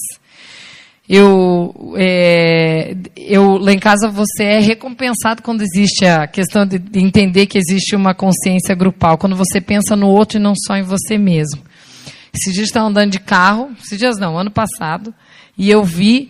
[1.10, 7.00] Eu, é, eu, lá em casa você é recompensado quando existe a questão de, de
[7.00, 10.84] entender que existe uma consciência grupal, quando você pensa no outro e não só em
[10.84, 11.62] você mesmo.
[12.34, 15.14] Esses dias estava andando de carro, esses dias não, ano passado,
[15.58, 16.30] e eu vi,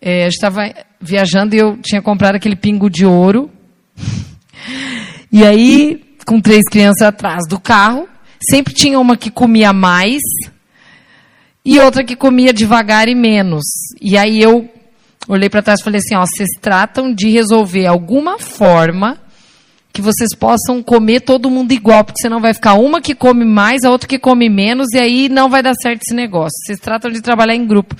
[0.00, 3.50] é, eu estava viajando e eu tinha comprado aquele pingo de ouro,
[5.30, 8.08] e aí, com três crianças atrás do carro,
[8.50, 10.20] sempre tinha uma que comia mais,
[11.64, 13.64] e outra que comia devagar e menos.
[14.00, 14.68] E aí eu
[15.28, 19.18] olhei para trás e falei assim: ó, vocês tratam de resolver alguma forma
[19.92, 23.84] que vocês possam comer todo mundo igual, porque senão vai ficar uma que come mais,
[23.84, 26.56] a outra que come menos, e aí não vai dar certo esse negócio.
[26.64, 27.94] Vocês tratam de trabalhar em grupo.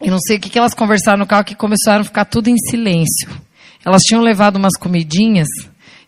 [0.00, 2.48] Eu não sei o que, que elas conversaram no carro que começaram a ficar tudo
[2.48, 3.30] em silêncio.
[3.84, 5.46] Elas tinham levado umas comidinhas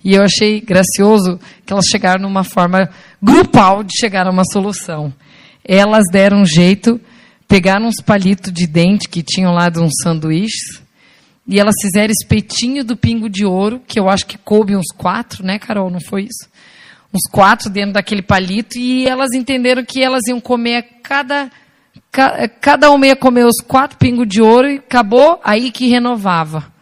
[0.05, 2.91] e eu achei gracioso que elas chegaram numa forma
[3.23, 5.13] grupal de chegar a uma solução
[5.65, 7.01] elas deram um jeito,
[7.49, 10.83] pegaram uns palitos de dente que tinham lá de uns sanduíches,
[11.47, 15.45] e elas fizeram espetinho do pingo de ouro, que eu acho que coube uns quatro,
[15.45, 15.91] né, Carol?
[15.91, 16.49] Não foi isso?
[17.12, 21.51] Uns quatro dentro daquele palito, e elas entenderam que elas iam comer cada.
[22.61, 26.73] Cada uma ia comer os quatro pingos de ouro e acabou aí que renovava.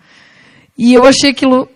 [0.76, 1.68] E eu achei aquilo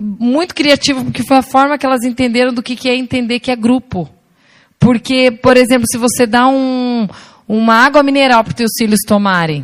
[0.00, 3.56] muito criativo, porque foi a forma que elas entenderam do que é entender que é
[3.56, 4.08] grupo.
[4.88, 7.06] Porque, por exemplo, se você dá um,
[7.46, 9.62] uma água mineral para os teus filhos tomarem,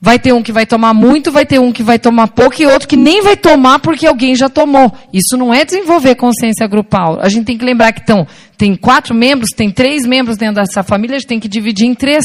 [0.00, 2.66] vai ter um que vai tomar muito, vai ter um que vai tomar pouco e
[2.66, 4.92] outro que nem vai tomar porque alguém já tomou.
[5.12, 7.20] Isso não é desenvolver consciência grupal.
[7.20, 8.26] A gente tem que lembrar que então,
[8.58, 11.94] tem quatro membros, tem três membros dentro dessa família, a gente tem que dividir em
[11.94, 12.24] três.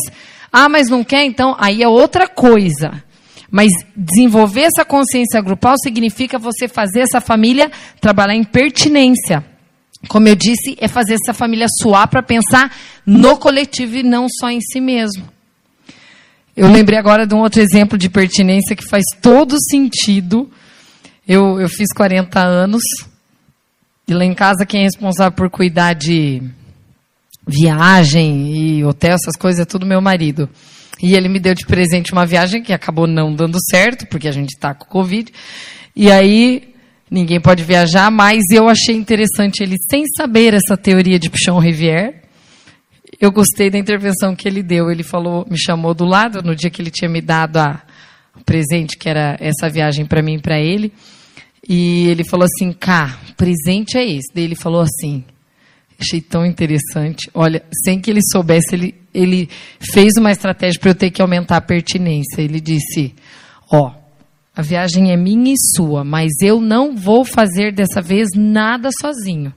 [0.51, 1.25] Ah, mas não quer?
[1.25, 3.03] Então, aí é outra coisa.
[3.51, 7.71] Mas desenvolver essa consciência grupal significa você fazer essa família
[8.01, 9.53] trabalhar em pertinência
[10.07, 12.75] como eu disse, é fazer essa família suar para pensar
[13.05, 15.27] no coletivo e não só em si mesmo.
[16.55, 20.49] Eu lembrei agora de um outro exemplo de pertinência que faz todo sentido.
[21.27, 22.81] Eu, eu fiz 40 anos
[24.07, 26.41] e lá em casa quem é responsável por cuidar de
[27.47, 30.49] viagem e hotel, essas coisas, é tudo meu marido.
[31.01, 34.31] E ele me deu de presente uma viagem que acabou não dando certo, porque a
[34.31, 35.31] gente está com Covid.
[35.95, 36.74] E aí
[37.09, 42.25] ninguém pode viajar, mas eu achei interessante ele, sem saber essa teoria de Pichon Rivière,
[43.19, 44.91] eu gostei da intervenção que ele deu.
[44.91, 47.81] Ele falou, me chamou do lado no dia que ele tinha me dado a,
[48.35, 50.91] o presente, que era essa viagem para mim e para ele.
[51.67, 54.31] E ele falou assim: Cá, presente é esse.
[54.33, 55.23] Daí ele falou assim:
[55.99, 57.29] Achei tão interessante.
[57.33, 59.49] Olha, sem que ele soubesse, ele, ele
[59.79, 62.41] fez uma estratégia para eu ter que aumentar a pertinência.
[62.41, 63.15] Ele disse:
[63.71, 63.91] Ó,
[64.55, 69.53] a viagem é minha e sua, mas eu não vou fazer dessa vez nada sozinho.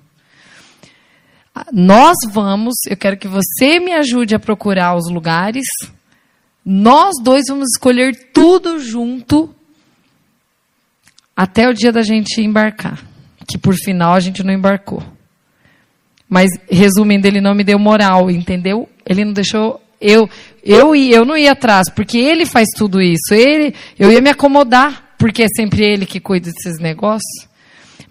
[1.72, 5.66] Nós vamos, eu quero que você me ajude a procurar os lugares.
[6.64, 9.54] Nós dois vamos escolher tudo junto
[11.36, 13.00] até o dia da gente embarcar.
[13.46, 15.02] Que por final a gente não embarcou.
[16.28, 18.88] Mas, resumindo, ele não me deu moral, entendeu?
[19.06, 20.28] Ele não deixou eu,
[20.64, 23.32] eu, eu não ia atrás, porque ele faz tudo isso.
[23.32, 27.48] Ele, eu ia me acomodar, porque é sempre ele que cuida desses negócios.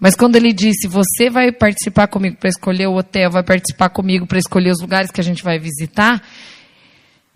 [0.00, 4.26] Mas quando ele disse, você vai participar comigo para escolher o hotel, vai participar comigo
[4.26, 6.22] para escolher os lugares que a gente vai visitar,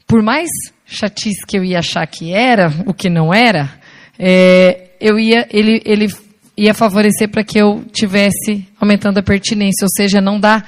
[0.07, 0.49] por mais
[0.87, 3.73] chatice que eu ia achar que era, o que não era,
[4.19, 6.15] é, eu ia, ele, ele
[6.57, 10.63] ia favorecer para que eu tivesse aumentando a pertinência, ou seja, não dá,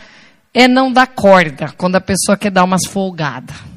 [0.52, 3.73] é não dar corda quando a pessoa quer dar umas folgadas.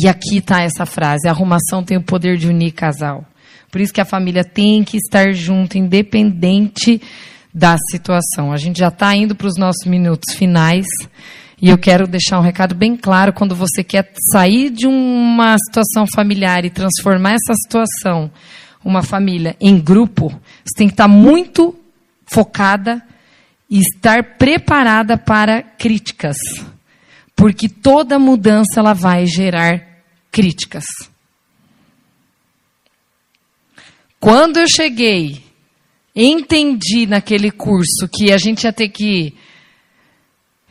[0.00, 3.24] E aqui está essa frase: a arrumação tem o poder de unir casal.
[3.70, 7.02] Por isso que a família tem que estar junto, independente
[7.52, 8.52] da situação.
[8.52, 10.86] A gente já está indo para os nossos minutos finais.
[11.60, 16.06] E eu quero deixar um recado bem claro: quando você quer sair de uma situação
[16.14, 18.30] familiar e transformar essa situação,
[18.84, 20.28] uma família, em grupo,
[20.64, 21.74] você tem que estar muito
[22.24, 23.02] focada
[23.68, 26.36] e estar preparada para críticas.
[27.34, 29.87] Porque toda mudança ela vai gerar
[30.30, 30.84] críticas.
[34.20, 35.42] Quando eu cheguei,
[36.14, 39.34] entendi naquele curso que a gente ia ter que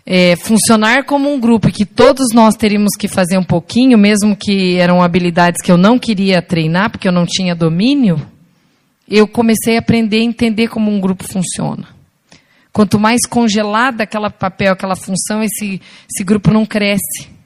[0.05, 4.36] é, funcionar como um grupo e que todos nós teríamos que fazer um pouquinho, mesmo
[4.36, 8.26] que eram habilidades que eu não queria treinar, porque eu não tinha domínio,
[9.10, 11.88] eu comecei a aprender a entender como um grupo funciona.
[12.72, 17.36] Quanto mais congelada aquela papel, aquela função, esse, esse grupo não cresce.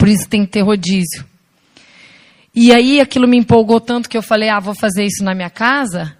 [0.00, 1.26] Por isso tem que ter rodízio.
[2.54, 5.50] E aí aquilo me empolgou tanto que eu falei, ah, vou fazer isso na minha
[5.50, 6.16] casa.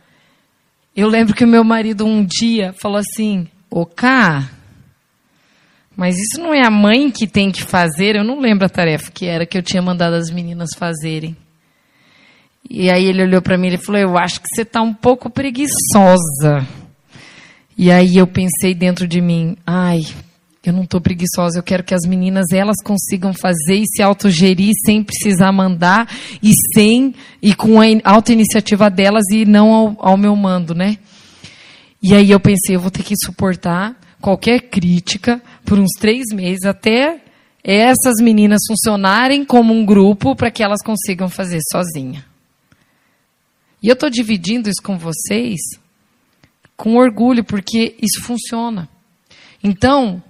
[0.95, 4.51] Eu lembro que o meu marido um dia falou assim, ô Cá,
[5.97, 8.17] mas isso não é a mãe que tem que fazer?
[8.17, 11.35] Eu não lembro a tarefa que era que eu tinha mandado as meninas fazerem.
[12.69, 15.31] E aí ele olhou para mim e falou, eu acho que você está um pouco
[15.31, 16.67] preguiçosa.
[17.79, 20.01] E aí eu pensei dentro de mim, ai,
[20.63, 24.73] eu não estou preguiçosa, eu quero que as meninas elas consigam fazer e se autogerir
[24.85, 26.07] sem precisar mandar
[26.43, 30.99] e sem e com a auto iniciativa delas e não ao, ao meu mando, né?
[32.03, 36.65] E aí eu pensei, eu vou ter que suportar qualquer crítica por uns três meses
[36.65, 37.21] até
[37.63, 42.25] essas meninas funcionarem como um grupo para que elas consigam fazer sozinha.
[43.83, 45.59] E eu estou dividindo isso com vocês
[46.81, 48.89] com orgulho, porque isso funciona.
[49.63, 50.23] Então,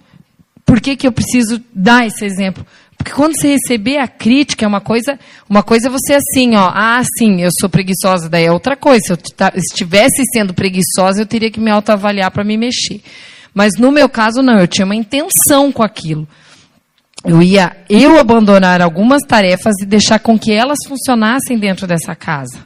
[0.71, 2.64] por que, que eu preciso dar esse exemplo?
[2.97, 5.18] Porque quando você receber a crítica, é uma coisa,
[5.49, 9.01] uma coisa é você assim, ó, ah, sim, eu sou preguiçosa, daí é outra coisa.
[9.05, 9.18] Se eu
[9.57, 13.03] estivesse sendo preguiçosa, eu teria que me autoavaliar para me mexer.
[13.53, 16.29] Mas no meu caso, não, eu tinha uma intenção com aquilo.
[17.25, 22.61] Eu ia eu abandonar algumas tarefas e deixar com que elas funcionassem dentro dessa casa.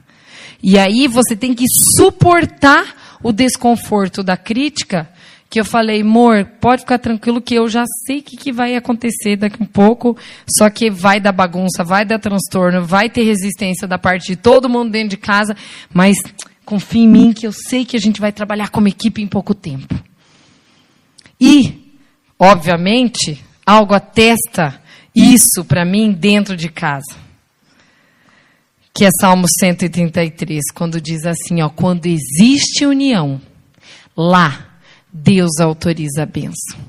[0.62, 1.64] E aí você tem que
[1.96, 5.08] suportar o desconforto da crítica,
[5.54, 8.74] que eu falei, amor, pode ficar tranquilo que eu já sei o que, que vai
[8.74, 10.18] acontecer daqui um pouco,
[10.58, 14.68] só que vai dar bagunça, vai dar transtorno, vai ter resistência da parte de todo
[14.68, 15.56] mundo dentro de casa,
[15.92, 16.16] mas
[16.64, 19.54] confie em mim que eu sei que a gente vai trabalhar como equipe em pouco
[19.54, 19.94] tempo.
[21.40, 21.94] E,
[22.36, 24.82] obviamente, algo atesta
[25.14, 27.22] isso para mim dentro de casa
[28.92, 33.40] que é Salmo 133, quando diz assim, ó, quando existe união,
[34.16, 34.73] lá
[35.16, 36.80] Deus autoriza a bênção.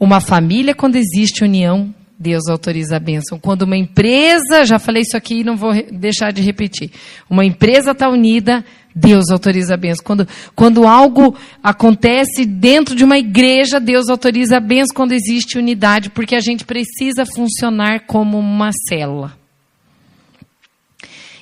[0.00, 3.38] Uma família, quando existe união, Deus autoriza a bênção.
[3.38, 6.90] Quando uma empresa, já falei isso aqui e não vou deixar de repetir,
[7.30, 10.04] uma empresa está unida, Deus autoriza a bênção.
[10.04, 16.10] Quando, quando algo acontece dentro de uma igreja, Deus autoriza a bênção quando existe unidade,
[16.10, 19.38] porque a gente precisa funcionar como uma célula.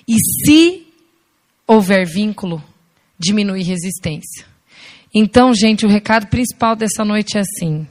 [0.07, 0.87] E se
[1.67, 2.63] houver vínculo,
[3.19, 4.56] diminui resistência.
[5.19, 7.87] Então, gente, o recado principal dessa noite é assim: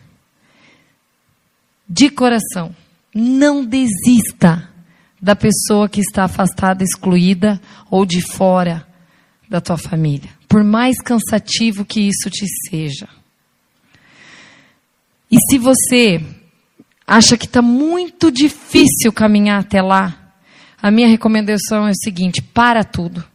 [1.89, 2.76] de coração,
[3.15, 4.69] não desista
[5.19, 7.59] da pessoa que está afastada, excluída
[7.89, 8.88] ou de fora
[9.49, 13.09] da tua família, por mais cansativo que isso te seja.
[15.32, 16.23] E se você
[17.07, 20.32] acha que está muito difícil caminhar até lá,
[20.80, 23.26] a minha recomendação é o seguinte: para tudo.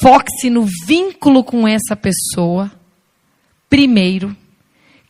[0.00, 2.70] Foque-se no vínculo com essa pessoa,
[3.68, 4.34] primeiro,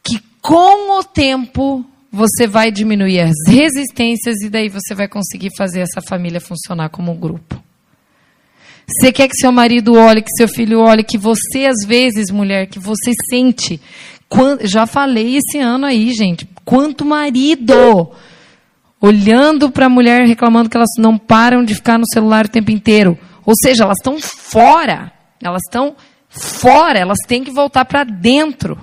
[0.03, 5.81] que com o tempo você vai diminuir as resistências e daí você vai conseguir fazer
[5.81, 7.63] essa família funcionar como um grupo.
[8.89, 12.67] Você quer que seu marido olhe, que seu filho olhe, que você, às vezes, mulher,
[12.67, 13.79] que você sente.
[14.63, 16.49] Já falei esse ano aí, gente.
[16.65, 18.11] Quanto marido
[19.01, 22.71] olhando para a mulher reclamando que elas não param de ficar no celular o tempo
[22.71, 23.17] inteiro.
[23.49, 25.11] Ou seja, elas estão fora.
[25.43, 25.97] Elas estão
[26.29, 28.79] fora, elas têm que voltar para dentro.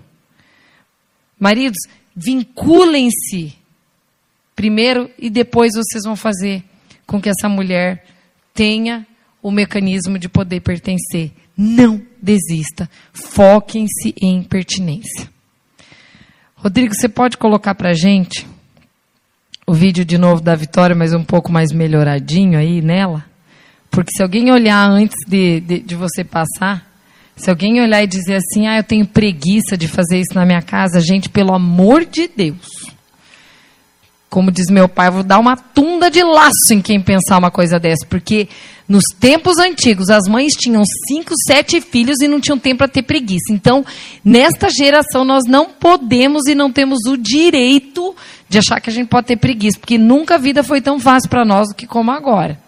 [1.40, 1.78] Maridos,
[2.16, 3.56] vinculem-se
[4.56, 6.64] primeiro e depois vocês vão fazer
[7.06, 8.06] com que essa mulher
[8.56, 9.06] tenha
[9.40, 11.32] o mecanismo de poder pertencer.
[11.56, 12.90] Não desista.
[13.14, 15.30] Foquem-se em pertinência.
[16.56, 18.48] Rodrigo, você pode colocar para gente
[19.68, 23.35] o vídeo de novo da Vitória, mas um pouco mais melhoradinho aí nela.
[23.96, 26.86] Porque se alguém olhar antes de, de, de, você passar,
[27.34, 30.62] se alguém olhar e dizer assim, ah, eu tenho preguiça de fazer isso na minha
[30.62, 32.92] casa, gente, pelo amor de Deus.
[34.30, 37.80] como diz meu pai, vou dar uma tunda de laço em quem pensar uma coisa
[37.80, 38.50] dessa, porque
[38.86, 43.04] nos tempos antigos as mães tinham cinco, sete filhos e não tinham tempo para ter
[43.04, 43.54] preguiça.
[43.54, 43.86] Então,
[44.26, 48.14] nesta geração nós não podemos e não temos o direito
[48.50, 51.30] de achar que a gente pode ter preguiça, porque nunca a vida foi tão fácil
[51.30, 52.65] para nós do que como agora.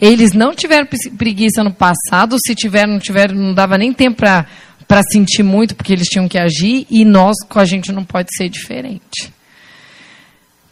[0.00, 0.88] Eles não tiveram
[1.18, 4.46] preguiça no passado, se tiveram, não tiveram, não dava nem tempo para
[4.90, 8.28] para sentir muito, porque eles tinham que agir, e nós com a gente não pode
[8.36, 9.32] ser diferente.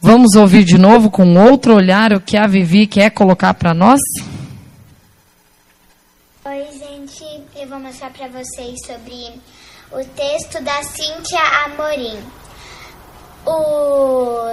[0.01, 4.01] Vamos ouvir de novo com outro olhar o que a Vivi quer colocar para nós?
[6.43, 7.23] Oi, gente.
[7.55, 9.39] Eu vou mostrar para vocês sobre
[9.91, 12.19] o texto da Cíntia Amorim.
[13.45, 14.47] O,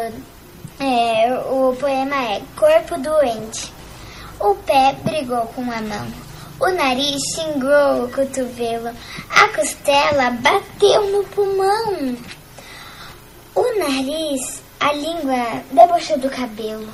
[0.79, 3.73] é, o poema é Corpo Doente.
[4.39, 6.13] O pé brigou com a mão.
[6.61, 8.91] O nariz xingou o cotovelo.
[9.31, 12.17] A costela bateu no pulmão.
[13.55, 16.93] O nariz a língua debochou do cabelo.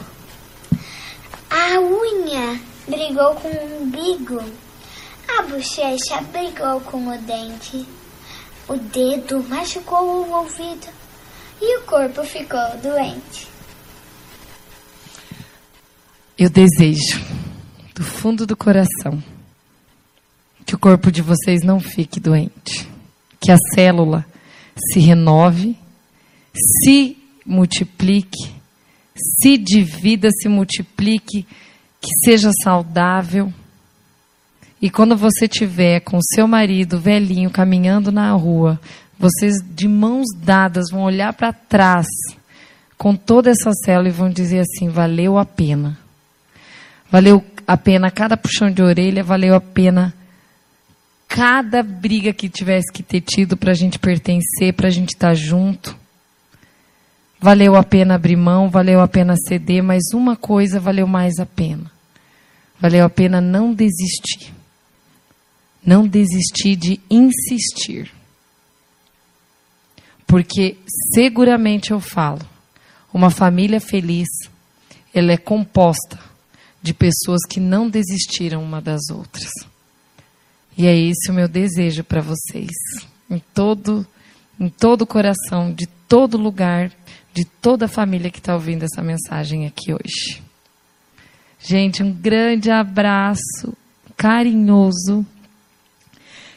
[1.51, 4.43] A unha brigou com o umbigo.
[5.29, 7.87] A bochecha brigou com o dente.
[8.69, 10.89] O dedo machucou o ouvido.
[11.61, 13.49] E o corpo ficou doente.
[16.39, 17.21] Eu desejo,
[18.03, 19.23] do fundo do coração,
[20.67, 22.91] que o corpo de vocês não fique doente.
[23.41, 24.27] Que a célula
[24.77, 25.77] se renove,
[26.53, 28.53] se multiplique,
[29.15, 31.47] se divida, se multiplique,
[32.01, 33.53] que seja saudável.
[34.81, 38.81] E quando você tiver com seu marido velhinho caminhando na rua,
[39.17, 42.09] vocês de mãos dadas vão olhar para trás
[42.99, 46.03] com toda essa célula e vão dizer assim: valeu a pena.
[47.13, 50.13] Valeu a pena cada puxão de orelha, valeu a pena
[51.27, 55.29] cada briga que tivesse que ter tido para a gente pertencer, para a gente estar
[55.29, 55.97] tá junto.
[57.41, 61.47] Valeu a pena abrir mão, valeu a pena ceder, mas uma coisa valeu mais a
[61.47, 61.91] pena.
[62.79, 64.53] Valeu a pena não desistir.
[65.83, 68.13] Não desistir de insistir.
[70.27, 70.77] Porque
[71.15, 72.43] seguramente eu falo,
[73.15, 74.29] uma família feliz,
[75.15, 76.32] ela é composta
[76.83, 79.51] de pessoas que não desistiram uma das outras.
[80.77, 82.73] E é esse o meu desejo para vocês,
[83.31, 84.07] em todo
[84.61, 86.93] em todo o coração, de todo lugar,
[87.35, 90.43] de toda a família que está ouvindo essa mensagem aqui hoje.
[91.59, 93.77] Gente, um grande abraço
[94.17, 95.27] carinhoso.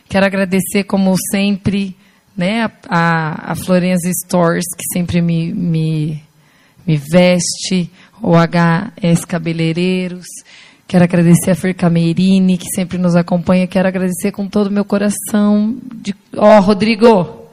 [0.08, 1.96] Quero agradecer, como sempre,
[2.38, 6.22] né, a, a, a Florença Stores, que sempre me, me,
[6.86, 7.90] me veste,
[8.22, 10.26] o HS Cabeleireiros.
[10.88, 13.68] Quero agradecer a Fer Camerini, que sempre nos acompanha.
[13.68, 15.76] Quero agradecer com todo o meu coração.
[16.38, 17.50] Ó, oh, Rodrigo,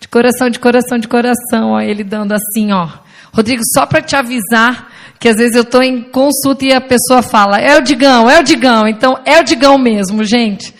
[0.00, 1.72] de coração, de coração, de coração.
[1.72, 2.88] Ó, ele dando assim, ó.
[3.32, 7.22] Rodrigo, só para te avisar que às vezes eu estou em consulta e a pessoa
[7.22, 8.86] fala, é o Digão, é o Digão.
[8.86, 10.72] Então, é o Digão mesmo, gente.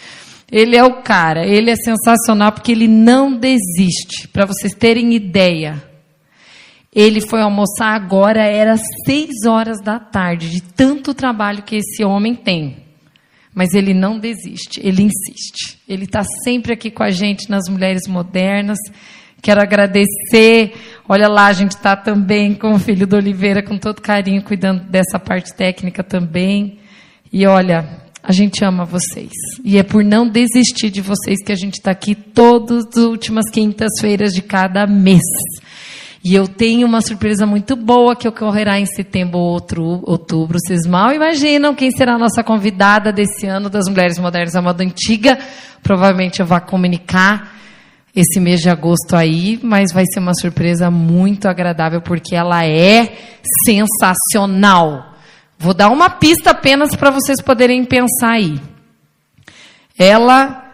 [0.50, 4.28] Ele é o cara, ele é sensacional porque ele não desiste.
[4.28, 5.82] Para vocês terem ideia,
[7.00, 8.76] ele foi almoçar agora, era
[9.06, 12.78] seis horas da tarde, de tanto trabalho que esse homem tem.
[13.54, 15.78] Mas ele não desiste, ele insiste.
[15.88, 18.78] Ele está sempre aqui com a gente nas Mulheres Modernas.
[19.40, 20.74] Quero agradecer.
[21.08, 24.82] Olha lá, a gente está também com o filho do Oliveira, com todo carinho, cuidando
[24.90, 26.80] dessa parte técnica também.
[27.32, 27.88] E olha,
[28.20, 29.30] a gente ama vocês.
[29.64, 33.48] E é por não desistir de vocês que a gente está aqui todas as últimas
[33.52, 35.22] quintas-feiras de cada mês.
[36.24, 40.58] E eu tenho uma surpresa muito boa que ocorrerá em setembro ou outubro.
[40.58, 44.82] Vocês mal imaginam quem será a nossa convidada desse ano das Mulheres Modernas à Moda
[44.82, 45.38] Antiga.
[45.82, 47.56] Provavelmente eu vou comunicar
[48.14, 53.16] esse mês de agosto aí, mas vai ser uma surpresa muito agradável porque ela é
[53.64, 55.14] sensacional.
[55.56, 58.60] Vou dar uma pista apenas para vocês poderem pensar aí.
[59.96, 60.64] Ela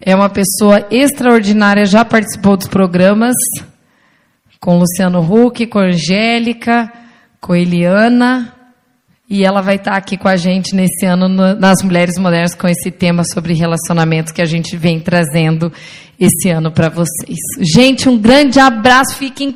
[0.00, 3.34] é uma pessoa extraordinária, já participou dos programas
[4.64, 6.90] com Luciano Huck, com Angélica,
[7.38, 8.50] com Eliana.
[9.28, 12.66] E ela vai estar aqui com a gente nesse ano no, nas Mulheres Modernas com
[12.66, 15.70] esse tema sobre relacionamentos que a gente vem trazendo
[16.18, 17.38] esse ano para vocês.
[17.60, 19.42] Gente, um grande abraço, fiquem